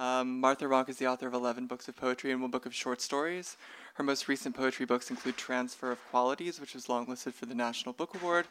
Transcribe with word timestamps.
Um, 0.00 0.40
Martha 0.40 0.64
Ronk 0.64 0.88
is 0.88 0.96
the 0.96 1.06
author 1.06 1.26
of 1.26 1.34
11 1.34 1.66
books 1.66 1.86
of 1.86 1.94
poetry 1.94 2.32
and 2.32 2.40
one 2.40 2.50
book 2.50 2.64
of 2.64 2.74
short 2.74 3.02
stories. 3.02 3.58
Her 3.96 4.02
most 4.02 4.28
recent 4.28 4.56
poetry 4.56 4.86
books 4.86 5.10
include 5.10 5.36
Transfer 5.36 5.92
of 5.92 6.02
Qualities, 6.08 6.58
which 6.58 6.72
was 6.72 6.86
longlisted 6.86 7.34
for 7.34 7.44
the 7.44 7.54
National 7.54 7.92
Book 7.92 8.14
Award, 8.14 8.46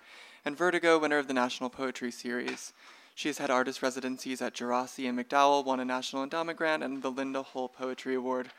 and 0.46 0.56
Vertigo, 0.56 1.00
winner 1.00 1.18
of 1.18 1.28
the 1.28 1.34
National 1.34 1.72
Poetry 1.72 2.12
Series. 2.12 2.72
She 3.16 3.30
has 3.30 3.40
had 3.40 3.50
artist 3.50 3.82
residencies 3.82 4.44
at 4.44 4.54
Djerassi 4.54 5.10
and 5.10 5.18
MacDowell, 5.18 5.66
won 5.66 5.80
a 5.80 5.86
National 5.86 6.22
Endowment 6.22 6.56
Grant, 6.56 6.84
and 6.84 7.02
the 7.02 7.12
Lynda 7.12 7.44
Hull 7.44 7.68
Poetry 7.68 8.14
Award. 8.14 8.52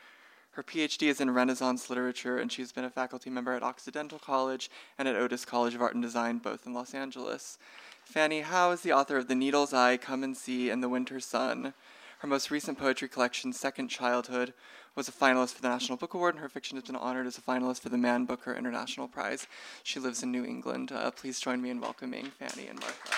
Her 0.51 0.63
PhD 0.63 1.07
is 1.07 1.21
in 1.21 1.31
Renaissance 1.31 1.89
literature, 1.89 2.39
and 2.39 2.51
she's 2.51 2.73
been 2.73 2.83
a 2.83 2.89
faculty 2.89 3.29
member 3.29 3.53
at 3.53 3.63
Occidental 3.63 4.19
College 4.19 4.69
and 4.97 5.07
at 5.07 5.15
Otis 5.15 5.45
College 5.45 5.75
of 5.75 5.81
Art 5.81 5.93
and 5.93 6.03
Design, 6.03 6.39
both 6.39 6.65
in 6.65 6.73
Los 6.73 6.93
Angeles. 6.93 7.57
Fanny 8.03 8.41
Howe 8.41 8.71
is 8.71 8.81
the 8.81 8.91
author 8.91 9.15
of 9.15 9.29
The 9.29 9.35
Needle's 9.35 9.73
Eye, 9.73 9.95
Come 9.95 10.25
and 10.25 10.35
See, 10.35 10.69
and 10.69 10.83
The 10.83 10.89
Winter 10.89 11.21
Sun. 11.21 11.73
Her 12.21 12.27
most 12.27 12.51
recent 12.51 12.77
poetry 12.77 13.07
collection, 13.09 13.51
Second 13.51 13.87
Childhood, 13.87 14.53
was 14.93 15.07
a 15.07 15.11
finalist 15.11 15.55
for 15.55 15.63
the 15.63 15.69
National 15.69 15.97
Book 15.97 16.13
Award, 16.13 16.35
and 16.35 16.43
her 16.43 16.49
fiction 16.49 16.77
has 16.77 16.83
been 16.83 16.95
honored 16.95 17.25
as 17.25 17.39
a 17.39 17.41
finalist 17.41 17.79
for 17.79 17.89
the 17.89 17.97
Man 17.97 18.25
Booker 18.25 18.53
International 18.53 19.07
Prize. 19.07 19.47
She 19.81 19.99
lives 19.99 20.21
in 20.21 20.31
New 20.31 20.45
England. 20.45 20.91
Uh, 20.91 21.09
please 21.09 21.39
join 21.39 21.63
me 21.63 21.71
in 21.71 21.81
welcoming 21.81 22.25
Fanny 22.25 22.67
and 22.67 22.79
Martha. 22.79 23.09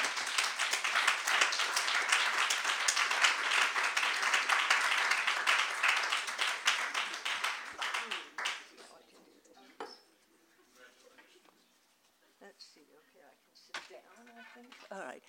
Let's 12.42 12.66
see, 12.73 12.88
okay, 12.88 13.20
I 13.20 13.36
can 13.36 13.52
sit 13.52 13.76
down, 13.90 14.32
I 14.32 14.58
think. 14.58 14.73
All 14.90 15.06
right. 15.06 15.22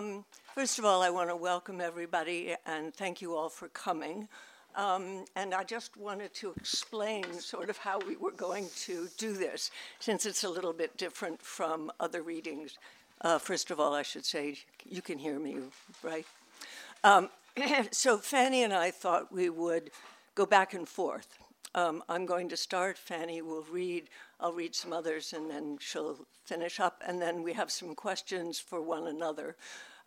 Um, 0.00 0.24
first 0.54 0.78
of 0.78 0.86
all, 0.86 1.02
I 1.02 1.10
want 1.10 1.28
to 1.28 1.36
welcome 1.36 1.78
everybody 1.78 2.54
and 2.64 2.94
thank 2.94 3.20
you 3.20 3.36
all 3.36 3.50
for 3.50 3.68
coming. 3.68 4.28
Um, 4.74 5.26
and 5.36 5.52
I 5.52 5.62
just 5.62 5.94
wanted 5.94 6.32
to 6.36 6.54
explain 6.56 7.30
sort 7.38 7.68
of 7.68 7.76
how 7.76 7.98
we 7.98 8.16
were 8.16 8.30
going 8.30 8.70
to 8.86 9.08
do 9.18 9.34
this, 9.34 9.70
since 9.98 10.24
it's 10.24 10.42
a 10.42 10.48
little 10.48 10.72
bit 10.72 10.96
different 10.96 11.42
from 11.42 11.92
other 12.00 12.22
readings. 12.22 12.78
Uh, 13.20 13.38
first 13.38 13.70
of 13.70 13.78
all, 13.78 13.92
I 13.92 14.00
should 14.00 14.24
say 14.24 14.56
you 14.88 15.02
can 15.02 15.18
hear 15.18 15.38
me, 15.38 15.58
right? 16.02 16.26
Um, 17.04 17.28
so 17.90 18.16
Fanny 18.16 18.62
and 18.62 18.72
I 18.72 18.90
thought 18.92 19.30
we 19.30 19.50
would 19.50 19.90
go 20.34 20.46
back 20.46 20.72
and 20.72 20.88
forth. 20.88 21.38
Um, 21.74 22.02
I'm 22.08 22.24
going 22.24 22.48
to 22.48 22.56
start. 22.56 22.96
Fanny 22.96 23.42
will 23.42 23.66
read. 23.70 24.04
I'll 24.40 24.54
read 24.54 24.74
some 24.74 24.94
others, 24.94 25.34
and 25.34 25.50
then 25.50 25.76
she'll 25.78 26.16
finish 26.46 26.80
up. 26.80 27.02
And 27.06 27.20
then 27.20 27.42
we 27.42 27.52
have 27.52 27.70
some 27.70 27.94
questions 27.94 28.58
for 28.58 28.80
one 28.80 29.06
another. 29.06 29.56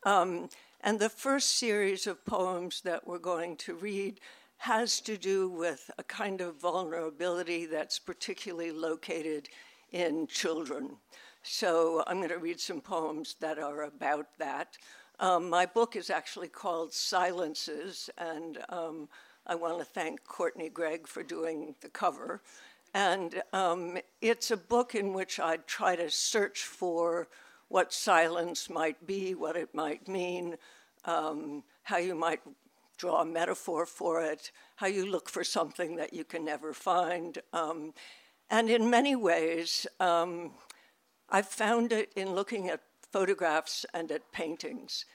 Um, 0.06 0.50
and 0.82 1.00
the 1.00 1.10
first 1.10 1.58
series 1.58 2.08
of 2.08 2.26
poems 2.26 2.82
that 2.82 3.08
we're 3.08 3.20
going 3.20 3.56
to 3.58 3.76
read 3.76 4.20
has 4.58 5.00
to 5.02 5.18
do 5.18 5.50
with 5.50 5.90
a 5.98 6.04
kind 6.04 6.42
of 6.42 6.60
vulnerability 6.60 7.66
that's 7.66 8.00
particularly 8.00 8.72
located 8.72 9.48
in 9.92 10.28
children. 10.28 10.98
So 11.42 12.04
I'm 12.08 12.18
going 12.18 12.30
to 12.30 12.38
read 12.38 12.60
some 12.60 12.82
poems 12.82 13.36
that 13.40 13.60
are 13.60 13.84
about 13.84 14.28
that. 14.40 14.78
Um, 15.20 15.50
my 15.50 15.66
book 15.66 15.96
is 15.96 16.10
actually 16.10 16.48
called 16.50 16.94
Silences, 16.94 18.10
and 18.18 18.58
um, 18.70 19.08
I 19.48 19.56
want 19.56 19.80
to 19.80 19.86
thank 19.86 20.24
Courtney 20.26 20.70
Gregg 20.70 21.08
for 21.08 21.24
doing 21.24 21.76
the 21.82 21.90
cover. 21.90 22.42
And 22.94 23.42
um, 23.54 23.98
it's 24.22 24.52
a 24.52 24.58
book 24.58 24.96
in 24.96 25.14
which 25.14 25.40
I 25.40 25.58
try 25.68 25.96
to 25.96 26.10
search 26.10 26.64
for 26.64 27.28
what 27.74 27.92
silence 27.92 28.70
might 28.70 29.08
be, 29.08 29.34
what 29.34 29.56
it 29.56 29.74
might 29.74 30.08
mean, 30.08 30.56
um, 31.06 31.64
how 31.82 31.98
you 31.98 32.14
might 32.14 32.40
draw 32.98 33.22
a 33.22 33.26
metaphor 33.26 33.84
for 33.88 34.22
it, 34.22 34.52
how 34.76 34.86
you 34.86 35.08
look 35.08 35.28
for 35.28 35.44
something 35.44 35.96
that 35.96 36.14
you 36.14 36.24
can 36.24 36.46
never 36.46 36.72
find. 36.72 37.40
Um, 37.52 37.92
and 38.52 38.70
in 38.70 38.92
many 38.92 39.16
ways, 39.16 39.88
um, 40.00 40.52
I've 41.32 41.48
found 41.48 41.92
it 41.92 42.12
in 42.16 42.36
looking 42.36 42.70
at 42.70 42.82
photographs 43.12 43.88
and 43.92 44.12
at 44.12 44.32
paintings. 44.32 45.06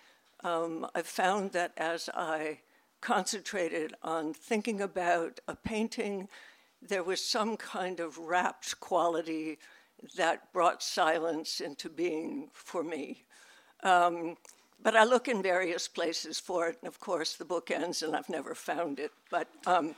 Um, 0.43 0.85
I've 0.97 1.07
found 1.07 1.53
that 1.53 1.71
as 1.77 2.11
I 2.13 2.59
concentrated 3.01 3.95
on 4.03 4.35
thinking 4.35 4.81
about 4.81 5.39
a 5.47 5.55
painting, 5.55 6.29
there 6.83 7.05
was 7.05 7.25
some 7.25 7.57
kind 7.57 8.01
of 8.01 8.19
rapt 8.19 8.81
quality 8.81 9.59
that 10.17 10.53
brought 10.53 10.83
silence 10.83 11.61
into 11.61 11.89
being 11.89 12.49
for 12.53 12.83
me. 12.83 13.25
Um, 13.83 14.37
but 14.83 14.95
I 14.95 15.05
look 15.05 15.29
in 15.29 15.43
various 15.43 15.89
places 15.89 16.39
for 16.39 16.69
it, 16.69 16.79
and 16.81 16.89
of 16.89 17.01
course 17.01 17.35
the 17.35 17.45
book 17.45 17.71
ends 17.71 18.03
and 18.03 18.15
I've 18.15 18.29
never 18.29 18.55
found 18.55 19.01
it. 19.01 19.11
But 19.31 19.49
um, 19.67 19.95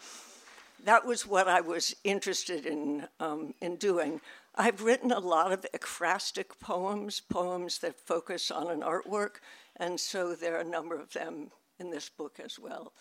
that 0.84 1.04
was 1.04 1.26
what 1.26 1.48
I 1.48 1.60
was 1.60 1.94
interested 2.04 2.66
in, 2.66 3.06
um, 3.18 3.54
in 3.60 3.76
doing. 3.76 4.20
I've 4.54 4.82
written 4.82 5.12
a 5.12 5.18
lot 5.18 5.52
of 5.52 5.66
ekphrastic 5.74 6.58
poems, 6.60 7.20
poems 7.20 7.78
that 7.78 7.98
focus 7.98 8.50
on 8.50 8.68
an 8.68 8.80
artwork, 8.80 9.36
and 9.76 9.98
so 10.00 10.34
there 10.34 10.56
are 10.56 10.60
a 10.60 10.64
number 10.64 10.98
of 10.98 11.12
them 11.12 11.50
in 11.78 11.90
this 11.90 12.08
book 12.08 12.40
as 12.42 12.58
well. 12.58 12.92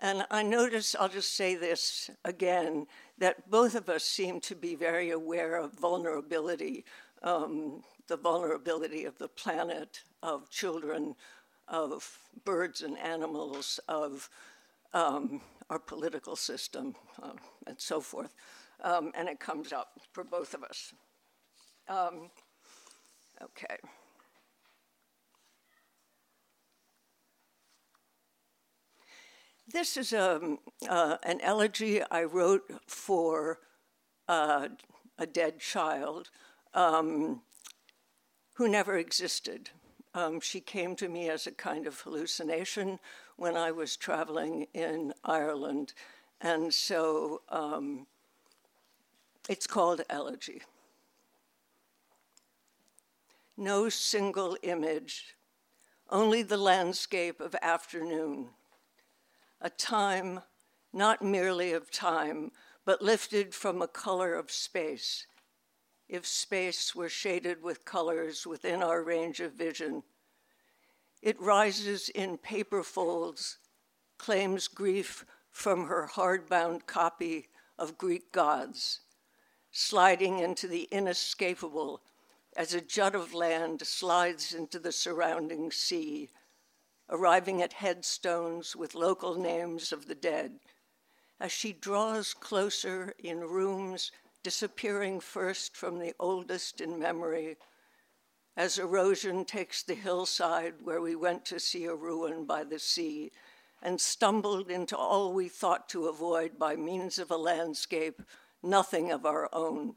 And 0.00 0.24
I 0.30 0.42
notice, 0.42 0.96
I'll 0.98 1.08
just 1.08 1.36
say 1.36 1.56
this 1.56 2.10
again, 2.24 2.86
that 3.20 3.48
both 3.50 3.74
of 3.74 3.88
us 3.88 4.02
seem 4.02 4.40
to 4.40 4.54
be 4.56 4.74
very 4.74 5.10
aware 5.10 5.56
of 5.56 5.72
vulnerability, 5.74 6.84
um, 7.22 7.82
the 8.08 8.16
vulnerability 8.16 9.04
of 9.04 9.16
the 9.18 9.28
planet, 9.28 10.02
of 10.22 10.50
children, 10.50 11.14
of 11.68 12.18
birds 12.44 12.82
and 12.82 12.98
animals, 12.98 13.78
of 13.88 14.28
um, 14.94 15.40
our 15.68 15.78
political 15.78 16.34
system, 16.34 16.94
uh, 17.22 17.32
and 17.66 17.78
so 17.78 18.00
forth. 18.00 18.34
Um, 18.82 19.12
and 19.14 19.28
it 19.28 19.38
comes 19.38 19.72
up 19.72 20.00
for 20.12 20.24
both 20.24 20.54
of 20.54 20.64
us. 20.64 20.92
Um, 21.88 22.30
okay. 23.42 23.76
This 29.72 29.96
is 29.96 30.12
a, 30.12 30.36
um, 30.36 30.58
uh, 30.88 31.18
an 31.22 31.40
elegy 31.42 32.02
I 32.10 32.24
wrote 32.24 32.64
for 32.88 33.60
uh, 34.26 34.68
a 35.16 35.26
dead 35.26 35.60
child 35.60 36.30
um, 36.74 37.42
who 38.54 38.66
never 38.68 38.96
existed. 38.96 39.70
Um, 40.12 40.40
she 40.40 40.60
came 40.60 40.96
to 40.96 41.08
me 41.08 41.28
as 41.28 41.46
a 41.46 41.52
kind 41.52 41.86
of 41.86 42.00
hallucination 42.00 42.98
when 43.36 43.56
I 43.56 43.70
was 43.70 43.96
traveling 43.96 44.66
in 44.74 45.14
Ireland. 45.24 45.92
And 46.40 46.74
so 46.74 47.42
um, 47.48 48.08
it's 49.48 49.68
called 49.68 50.00
Elegy. 50.10 50.62
No 53.56 53.88
single 53.88 54.56
image, 54.62 55.36
only 56.10 56.42
the 56.42 56.56
landscape 56.56 57.40
of 57.40 57.54
afternoon 57.62 58.48
a 59.60 59.70
time 59.70 60.40
not 60.92 61.22
merely 61.22 61.72
of 61.72 61.90
time, 61.90 62.50
but 62.84 63.02
lifted 63.02 63.54
from 63.54 63.80
a 63.80 63.88
color 63.88 64.34
of 64.34 64.50
space. 64.50 65.26
If 66.08 66.26
space 66.26 66.94
were 66.94 67.08
shaded 67.08 67.62
with 67.62 67.84
colors 67.84 68.46
within 68.46 68.82
our 68.82 69.02
range 69.02 69.40
of 69.40 69.52
vision, 69.52 70.02
it 71.22 71.40
rises 71.40 72.08
in 72.08 72.38
paper 72.38 72.82
folds, 72.82 73.58
claims 74.18 74.66
grief 74.66 75.24
from 75.50 75.86
her 75.86 76.08
hardbound 76.14 76.86
copy 76.86 77.48
of 77.78 77.98
Greek 77.98 78.32
gods, 78.32 79.00
sliding 79.70 80.38
into 80.38 80.66
the 80.66 80.88
inescapable 80.90 82.02
as 82.56 82.74
a 82.74 82.80
jut 82.80 83.14
of 83.14 83.32
land 83.32 83.86
slides 83.86 84.54
into 84.54 84.78
the 84.78 84.92
surrounding 84.92 85.70
sea 85.70 86.30
arriving 87.10 87.60
at 87.60 87.72
headstones 87.74 88.76
with 88.76 88.94
local 88.94 89.34
names 89.34 89.92
of 89.92 90.06
the 90.06 90.14
dead. 90.14 90.52
As 91.40 91.50
she 91.50 91.72
draws 91.72 92.32
closer 92.32 93.14
in 93.18 93.40
rooms, 93.40 94.12
disappearing 94.42 95.20
first 95.20 95.76
from 95.76 95.98
the 95.98 96.14
oldest 96.20 96.80
in 96.80 96.98
memory, 96.98 97.56
as 98.56 98.78
erosion 98.78 99.44
takes 99.44 99.82
the 99.82 99.94
hillside 99.94 100.74
where 100.82 101.00
we 101.00 101.14
went 101.14 101.44
to 101.46 101.58
see 101.58 101.84
a 101.84 101.94
ruin 101.94 102.44
by 102.44 102.64
the 102.64 102.78
sea, 102.78 103.32
and 103.82 104.00
stumbled 104.00 104.70
into 104.70 104.96
all 104.96 105.32
we 105.32 105.48
thought 105.48 105.88
to 105.88 106.08
avoid 106.08 106.58
by 106.58 106.76
means 106.76 107.18
of 107.18 107.30
a 107.30 107.36
landscape, 107.36 108.22
nothing 108.62 109.10
of 109.10 109.24
our 109.24 109.48
own. 109.52 109.94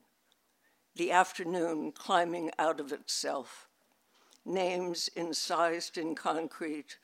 The 0.95 1.11
afternoon 1.11 1.91
climbing 1.91 2.51
out 2.57 2.79
of 2.79 2.91
itself. 2.91 3.67
Names 4.45 5.09
incised 5.15 5.97
in 5.97 6.15
concrete, 6.15 6.97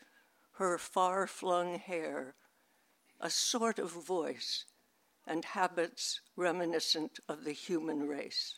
her 0.53 0.77
far 0.77 1.25
flung 1.25 1.79
hair, 1.79 2.35
a 3.19 3.29
sort 3.29 3.79
of 3.79 3.91
voice, 3.91 4.65
and 5.25 5.45
habits 5.45 6.21
reminiscent 6.35 7.19
of 7.29 7.43
the 7.43 7.51
human 7.51 8.07
race. 8.07 8.55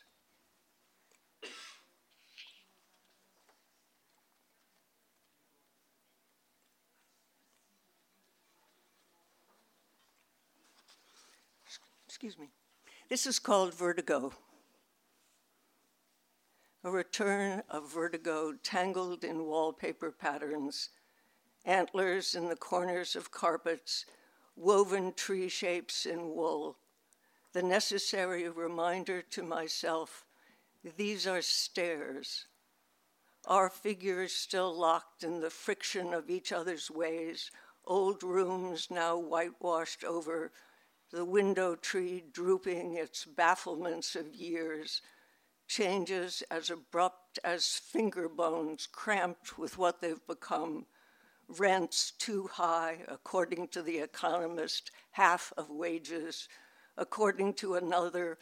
Excuse 12.08 12.38
me. 12.38 12.50
This 13.10 13.26
is 13.26 13.40
called 13.40 13.74
vertigo. 13.74 14.32
A 16.84 16.90
return 16.90 17.62
of 17.70 17.92
vertigo 17.92 18.54
tangled 18.54 19.24
in 19.24 19.46
wallpaper 19.46 20.12
patterns, 20.12 20.90
antlers 21.64 22.34
in 22.34 22.50
the 22.50 22.56
corners 22.56 23.16
of 23.16 23.30
carpets, 23.30 24.06
woven 24.56 25.14
tree 25.14 25.48
shapes 25.48 26.08
in 26.08 26.34
wool. 26.34 26.80
The 27.54 27.62
necessary 27.62 28.50
reminder 28.50 29.22
to 29.22 29.44
myself 29.44 30.26
these 30.98 31.28
are 31.28 31.44
stairs. 31.44 32.48
Our 33.46 33.70
figures 33.70 34.34
still 34.34 34.76
locked 34.76 35.24
in 35.24 35.40
the 35.40 35.52
friction 35.52 36.16
of 36.16 36.32
each 36.32 36.52
other's 36.52 36.90
ways, 36.90 37.52
old 37.86 38.24
rooms 38.24 38.90
now 38.90 39.18
whitewashed 39.18 40.04
over 40.04 40.52
the 41.12 41.26
window 41.26 41.76
tree 41.76 42.24
drooping 42.32 42.96
its 42.96 43.26
bafflements 43.26 44.16
of 44.16 44.34
years, 44.34 45.04
changes 45.72 46.44
as 46.52 46.70
abrupt 46.70 47.40
as 47.46 47.78
finger 47.78 48.28
bones 48.28 48.90
cramped 48.92 49.58
with 49.58 49.78
what 49.78 50.02
they've 50.02 50.28
become, 50.28 50.86
rents 51.48 52.12
too 52.12 52.46
high, 52.48 52.98
according 53.08 53.66
to 53.70 53.82
the 53.82 53.98
economist, 53.98 54.92
half 55.12 55.54
of 55.56 55.70
wages, 55.70 56.50
according 56.98 57.54
to 57.54 57.76
another, 57.76 58.38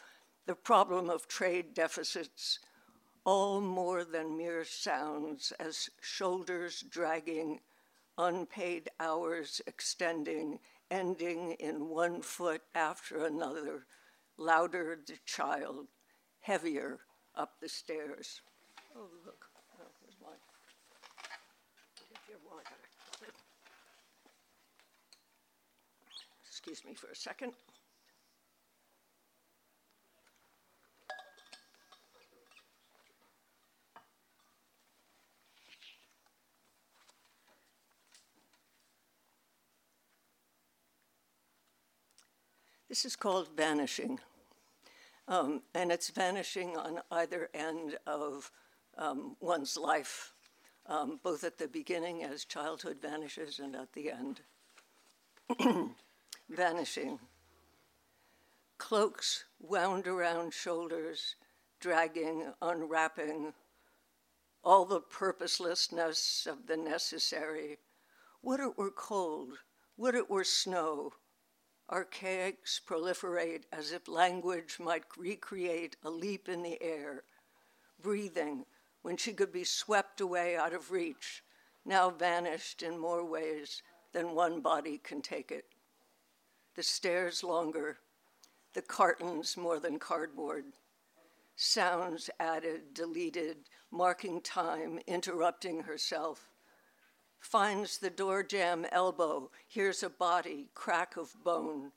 the 0.48 0.56
problem 0.56 1.08
of 1.08 1.28
trade 1.28 1.72
deficits, 1.76 2.58
all 3.24 3.62
more 3.62 4.04
than 4.04 4.36
mere 4.36 4.66
sounds 4.66 5.54
as 5.60 5.88
shoulders 6.02 6.84
dragging, 6.90 7.60
unpaid 8.18 8.90
hours 9.00 9.62
extending, 9.68 10.58
ending 10.90 11.52
in 11.60 11.90
one 11.90 12.24
foot 12.24 12.64
after 12.74 13.24
another, 13.24 13.86
louder 14.36 14.98
the 15.06 15.14
child, 15.28 15.86
heavier 16.42 17.00
up 17.40 17.54
the 17.62 17.70
stairs. 17.70 18.42
Oh, 18.96 19.08
look. 19.26 19.46
Oh. 19.80 19.86
Excuse 26.46 26.84
me 26.86 26.94
for 26.94 27.08
a 27.08 27.16
second. 27.16 27.54
This 42.90 43.06
is 43.06 43.16
called 43.16 43.48
vanishing. 43.56 44.20
Um, 45.30 45.62
and 45.76 45.92
it's 45.92 46.10
vanishing 46.10 46.76
on 46.76 47.02
either 47.12 47.50
end 47.54 48.00
of 48.08 48.52
um, 48.98 49.38
one's 49.40 49.78
life, 49.78 50.34
um, 50.88 51.20
both 51.22 51.44
at 51.44 51.60
the 51.60 51.68
beginning 51.68 52.24
as 52.24 52.46
childhood 52.46 52.98
vanishes 53.00 53.60
and 53.60 53.76
at 53.76 53.94
the 53.94 54.12
end. 54.12 54.42
vanishing. 56.50 57.20
Cloaks 58.80 59.46
wound 59.60 60.08
around 60.08 60.52
shoulders, 60.52 61.36
dragging, 61.80 62.52
unwrapping, 62.60 63.54
all 64.64 64.84
the 64.84 65.00
purposelessness 65.00 66.48
of 66.50 66.66
the 66.66 66.76
necessary. 66.76 67.78
Would 68.42 68.62
it 68.62 68.78
were 68.80 68.90
cold, 68.90 69.60
would 69.96 70.16
it 70.16 70.28
were 70.28 70.44
snow, 70.44 71.14
archaics 71.92 72.80
proliferate 72.86 73.64
as 73.72 73.92
if 73.92 74.08
language 74.08 74.78
might 74.80 75.04
recreate 75.18 75.96
a 76.04 76.10
leap 76.10 76.48
in 76.48 76.62
the 76.62 76.82
air, 76.82 77.24
breathing 78.02 78.66
when 79.02 79.18
she 79.18 79.34
could 79.34 79.52
be 79.52 79.64
swept 79.64 80.22
away 80.22 80.56
out 80.56 80.74
of 80.74 80.92
reach, 80.92 81.44
now 81.86 82.10
vanished 82.10 82.84
in 82.84 82.98
more 82.98 83.24
ways 83.24 83.82
than 84.12 84.36
one 84.36 84.62
body 84.62 85.00
can 85.00 85.22
take 85.22 85.52
it. 85.52 85.66
The 86.76 86.84
stairs 86.84 87.44
longer, 87.44 87.98
the 88.74 88.82
cartons 88.82 89.58
more 89.58 89.80
than 89.80 89.98
cardboard, 90.00 90.66
sounds 91.56 92.30
added, 92.40 92.94
deleted, 92.94 93.58
marking 93.92 94.42
time, 94.42 95.00
interrupting 95.08 95.82
herself 95.82 96.50
finds 97.40 97.98
the 97.98 98.10
door 98.10 98.44
jamb 98.44 98.86
elbow, 98.92 99.50
hears 99.68 100.04
a 100.04 100.10
body, 100.10 100.70
crack 100.74 101.18
of 101.18 101.34
bone. 101.44 101.92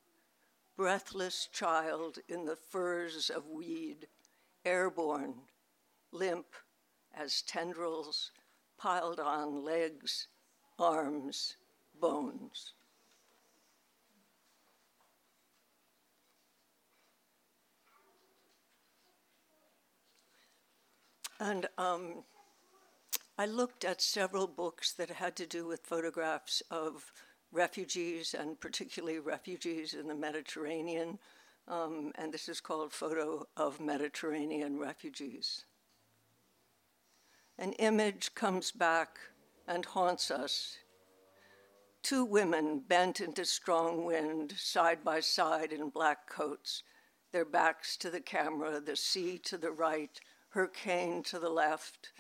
Breathless 0.77 1.49
child 1.53 2.19
in 2.29 2.47
the 2.47 2.57
furs 2.57 3.31
of 3.31 3.47
weed, 3.47 4.07
airborne, 4.65 5.35
limp 6.11 6.47
as 7.15 7.43
tendrils 7.43 8.31
piled 8.79 9.21
on 9.21 9.65
legs, 9.65 10.29
arms, 10.79 11.57
bones. 12.01 12.73
And 21.39 21.69
um, 21.77 22.23
I 23.43 23.47
looked 23.47 23.85
at 23.85 24.01
several 24.01 24.47
books 24.47 24.93
that 24.93 25.11
had 25.11 25.35
to 25.35 25.47
do 25.47 25.67
with 25.67 25.81
photographs 25.85 26.63
of 26.71 27.13
refugees, 27.51 28.35
and 28.35 28.61
particularly 28.61 29.19
refugees 29.19 29.95
in 29.95 30.07
the 30.07 30.15
Mediterranean. 30.15 31.19
Um, 31.67 32.13
and 32.15 32.33
this 32.33 32.49
is 32.49 32.61
called 32.61 32.93
Photo 32.93 33.49
of 33.57 33.81
Mediterranean 33.81 34.79
Refugees. 34.79 35.65
An 37.59 37.73
image 37.81 38.33
comes 38.37 38.71
back 38.71 39.19
and 39.67 39.87
haunts 39.87 40.31
us. 40.31 40.79
Two 42.05 42.25
women 42.25 42.79
bent 42.87 43.21
into 43.21 43.45
strong 43.45 44.05
wind, 44.05 44.55
side 44.57 45.03
by 45.03 45.19
side 45.19 45.73
in 45.73 45.89
black 45.89 46.31
coats, 46.31 46.85
their 47.33 47.45
backs 47.45 47.97
to 47.97 48.09
the 48.09 48.21
camera, 48.21 48.79
the 48.79 48.95
sea 48.95 49.37
to 49.39 49.59
the 49.59 49.73
right, 49.73 50.21
her 50.51 50.69
cane 50.69 51.25
to 51.25 51.41
the 51.41 51.51
left 51.51 52.13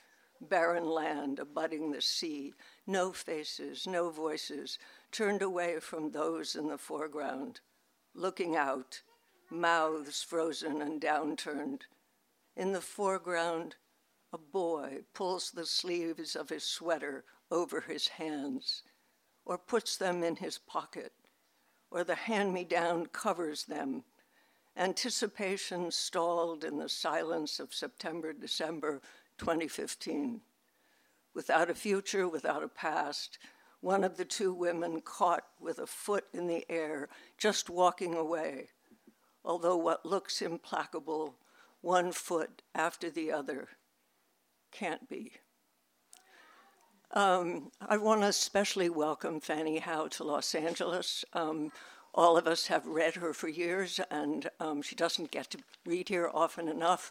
barren 0.48 0.86
land 0.86 1.38
abutting 1.38 1.90
the 1.90 2.02
sea, 2.02 2.54
no 2.86 3.12
faces, 3.12 3.86
no 3.86 4.10
voices, 4.10 4.78
turned 5.10 5.42
away 5.42 5.80
from 5.80 6.10
those 6.10 6.56
in 6.56 6.68
the 6.68 6.78
foreground, 6.78 7.60
looking 8.14 8.56
out, 8.56 9.02
mouths 9.50 10.22
frozen 10.22 10.82
and 10.82 11.00
downturned. 11.00 11.82
In 12.56 12.72
the 12.72 12.80
foreground, 12.80 13.76
a 14.32 14.38
boy 14.38 15.04
pulls 15.14 15.50
the 15.50 15.66
sleeves 15.66 16.34
of 16.34 16.48
his 16.48 16.64
sweater 16.64 17.24
over 17.50 17.82
his 17.82 18.08
hands, 18.08 18.82
or 19.44 19.58
puts 19.58 19.96
them 19.96 20.22
in 20.22 20.36
his 20.36 20.58
pocket, 20.58 21.12
or 21.90 22.04
the 22.04 22.14
hand 22.14 22.52
me 22.52 22.64
down 22.64 23.06
covers 23.06 23.64
them. 23.64 24.04
Anticipation 24.76 25.90
stalled 25.90 26.64
in 26.64 26.78
the 26.78 26.88
silence 26.88 27.60
of 27.60 27.74
September, 27.74 28.32
December 28.32 29.02
2015. 29.42 30.40
Without 31.34 31.68
a 31.68 31.74
future, 31.74 32.28
without 32.28 32.62
a 32.62 32.68
past, 32.68 33.38
one 33.80 34.04
of 34.04 34.16
the 34.16 34.24
two 34.24 34.54
women 34.54 35.00
caught 35.00 35.42
with 35.58 35.80
a 35.80 35.86
foot 35.86 36.26
in 36.32 36.46
the 36.46 36.64
air, 36.70 37.08
just 37.36 37.68
walking 37.68 38.14
away, 38.14 38.68
although 39.44 39.76
what 39.76 40.06
looks 40.06 40.42
implacable, 40.42 41.34
one 41.80 42.12
foot 42.12 42.62
after 42.72 43.10
the 43.10 43.32
other, 43.32 43.66
can't 44.70 45.08
be. 45.08 45.32
Um, 47.10 47.72
I 47.80 47.96
want 47.96 48.20
to 48.20 48.28
especially 48.28 48.90
welcome 48.90 49.40
Fanny 49.40 49.80
Howe 49.80 50.06
to 50.06 50.22
Los 50.22 50.54
Angeles. 50.54 51.24
Um, 51.32 51.72
all 52.14 52.36
of 52.36 52.46
us 52.46 52.68
have 52.68 52.86
read 52.86 53.16
her 53.16 53.34
for 53.34 53.48
years, 53.48 53.98
and 54.08 54.48
um, 54.60 54.82
she 54.82 54.94
doesn't 54.94 55.32
get 55.32 55.50
to 55.50 55.58
read 55.84 56.10
here 56.10 56.30
often 56.32 56.68
enough 56.68 57.10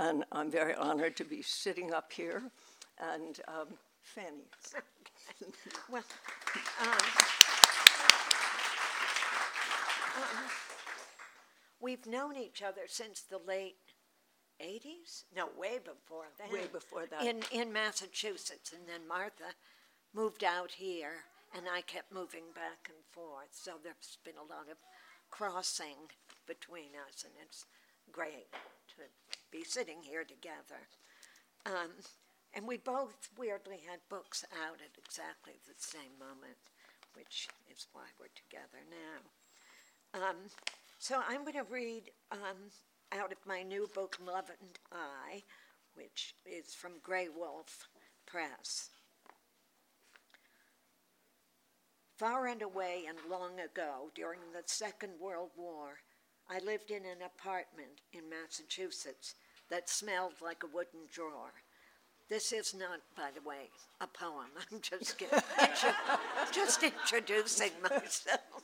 and 0.00 0.24
I'm 0.32 0.50
very 0.50 0.74
honored 0.74 1.16
to 1.16 1.24
be 1.24 1.42
sitting 1.42 1.92
up 1.92 2.12
here. 2.12 2.42
And 2.98 3.38
um, 3.46 3.68
Fanny. 4.02 4.48
well, 5.90 6.02
um, 6.82 6.98
We've 11.80 12.06
known 12.06 12.36
each 12.36 12.62
other 12.62 12.82
since 12.86 13.22
the 13.22 13.40
late 13.46 13.76
80s? 14.62 15.24
No, 15.34 15.48
way 15.58 15.78
before 15.82 16.26
then. 16.38 16.52
Way 16.52 16.66
before 16.70 17.06
that. 17.06 17.24
In, 17.24 17.40
in 17.52 17.72
Massachusetts. 17.72 18.72
And 18.72 18.86
then 18.86 19.08
Martha 19.08 19.54
moved 20.14 20.44
out 20.44 20.72
here, 20.72 21.24
and 21.56 21.64
I 21.72 21.80
kept 21.80 22.12
moving 22.12 22.52
back 22.54 22.88
and 22.88 22.98
forth. 23.12 23.48
So 23.52 23.72
there's 23.82 24.18
been 24.24 24.36
a 24.36 24.52
lot 24.52 24.68
of 24.70 24.76
crossing 25.30 26.10
between 26.46 26.90
us, 27.08 27.24
and 27.24 27.32
it's 27.42 27.64
great 28.12 28.52
to 28.52 29.04
be 29.50 29.64
sitting 29.64 30.02
here 30.02 30.24
together. 30.24 30.80
Um, 31.66 31.90
and 32.54 32.66
we 32.66 32.78
both 32.78 33.28
weirdly 33.38 33.80
had 33.88 34.00
books 34.08 34.44
out 34.66 34.78
at 34.80 34.98
exactly 34.98 35.54
the 35.66 35.74
same 35.76 36.18
moment, 36.18 36.58
which 37.14 37.48
is 37.70 37.86
why 37.92 38.06
we're 38.18 38.26
together 38.34 38.82
now. 38.90 40.28
Um, 40.28 40.36
so 40.98 41.20
I'm 41.28 41.42
going 41.42 41.54
to 41.54 41.72
read 41.72 42.10
um, 42.32 42.70
out 43.12 43.32
of 43.32 43.38
my 43.46 43.62
new 43.62 43.88
book, 43.94 44.18
Love 44.24 44.50
and 44.60 44.78
I, 44.92 45.42
which 45.94 46.34
is 46.44 46.74
from 46.74 46.92
Graywolf 47.06 47.86
Press. 48.26 48.90
Far 52.16 52.48
and 52.48 52.62
away 52.62 53.04
and 53.08 53.18
long 53.30 53.60
ago, 53.60 54.10
during 54.14 54.40
the 54.52 54.62
Second 54.66 55.12
World 55.20 55.50
War, 55.56 56.00
I 56.50 56.58
lived 56.58 56.90
in 56.90 57.04
an 57.04 57.22
apartment 57.24 58.00
in 58.12 58.28
Massachusetts 58.28 59.36
that 59.70 59.88
smelled 59.88 60.34
like 60.42 60.64
a 60.64 60.76
wooden 60.76 61.06
drawer. 61.12 61.52
This 62.28 62.52
is 62.52 62.74
not, 62.74 63.00
by 63.16 63.30
the 63.32 63.48
way, 63.48 63.70
a 64.00 64.08
poem. 64.08 64.50
I'm 64.72 64.80
just 64.80 65.16
kidding. 65.16 65.38
just 66.52 66.82
introducing 66.82 67.70
myself. 67.82 68.62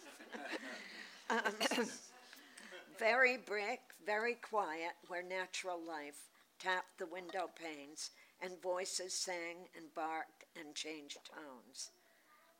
Um, 1.30 1.86
very 2.98 3.36
brick, 3.36 3.80
very 4.04 4.34
quiet, 4.34 4.92
where 5.06 5.22
natural 5.22 5.78
life 5.80 6.18
tapped 6.58 6.98
the 6.98 7.06
window 7.06 7.48
panes 7.54 8.10
and 8.42 8.60
voices 8.60 9.14
sang 9.14 9.68
and 9.76 9.94
barked 9.94 10.44
and 10.58 10.74
changed 10.74 11.18
tones. 11.24 11.90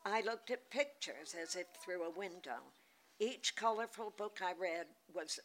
I 0.04 0.20
looked 0.20 0.52
at 0.52 0.70
pictures 0.70 1.34
as 1.40 1.56
if 1.56 1.66
through 1.84 2.04
a 2.04 2.10
window. 2.10 2.62
Each 3.18 3.56
colorful 3.56 4.10
book 4.10 4.40
I 4.42 4.52
read 4.52 4.86
was, 5.14 5.40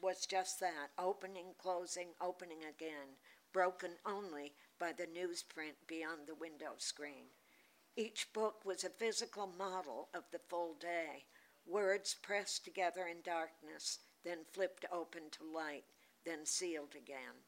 was 0.00 0.26
just 0.26 0.60
that 0.60 0.90
opening, 0.96 1.54
closing, 1.58 2.08
opening 2.20 2.64
again, 2.64 3.18
broken 3.52 3.90
only 4.04 4.52
by 4.78 4.92
the 4.92 5.06
newsprint 5.06 5.74
beyond 5.88 6.26
the 6.26 6.36
window 6.36 6.74
screen. 6.78 7.26
Each 7.96 8.32
book 8.32 8.64
was 8.64 8.84
a 8.84 8.90
physical 8.90 9.48
model 9.58 10.08
of 10.14 10.22
the 10.30 10.38
full 10.38 10.74
day, 10.74 11.24
words 11.66 12.14
pressed 12.22 12.64
together 12.64 13.08
in 13.08 13.22
darkness, 13.22 13.98
then 14.22 14.44
flipped 14.52 14.84
open 14.92 15.22
to 15.32 15.44
light, 15.44 15.84
then 16.24 16.46
sealed 16.46 16.94
again. 16.94 17.42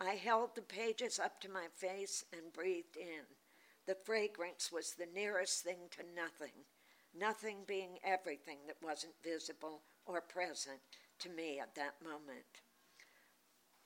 I 0.00 0.14
held 0.14 0.54
the 0.54 0.62
pages 0.62 1.18
up 1.18 1.40
to 1.42 1.50
my 1.50 1.66
face 1.74 2.24
and 2.32 2.52
breathed 2.52 2.96
in. 2.96 3.24
The 3.86 3.96
fragrance 4.04 4.72
was 4.72 4.92
the 4.94 5.08
nearest 5.14 5.64
thing 5.64 5.88
to 5.92 6.02
nothing, 6.14 6.64
nothing 7.18 7.58
being 7.66 7.98
everything 8.04 8.58
that 8.66 8.82
wasn't 8.82 9.14
visible 9.22 9.82
or 10.06 10.20
present 10.20 10.80
to 11.18 11.28
me 11.28 11.58
at 11.58 11.74
that 11.74 11.94
moment. 12.02 12.62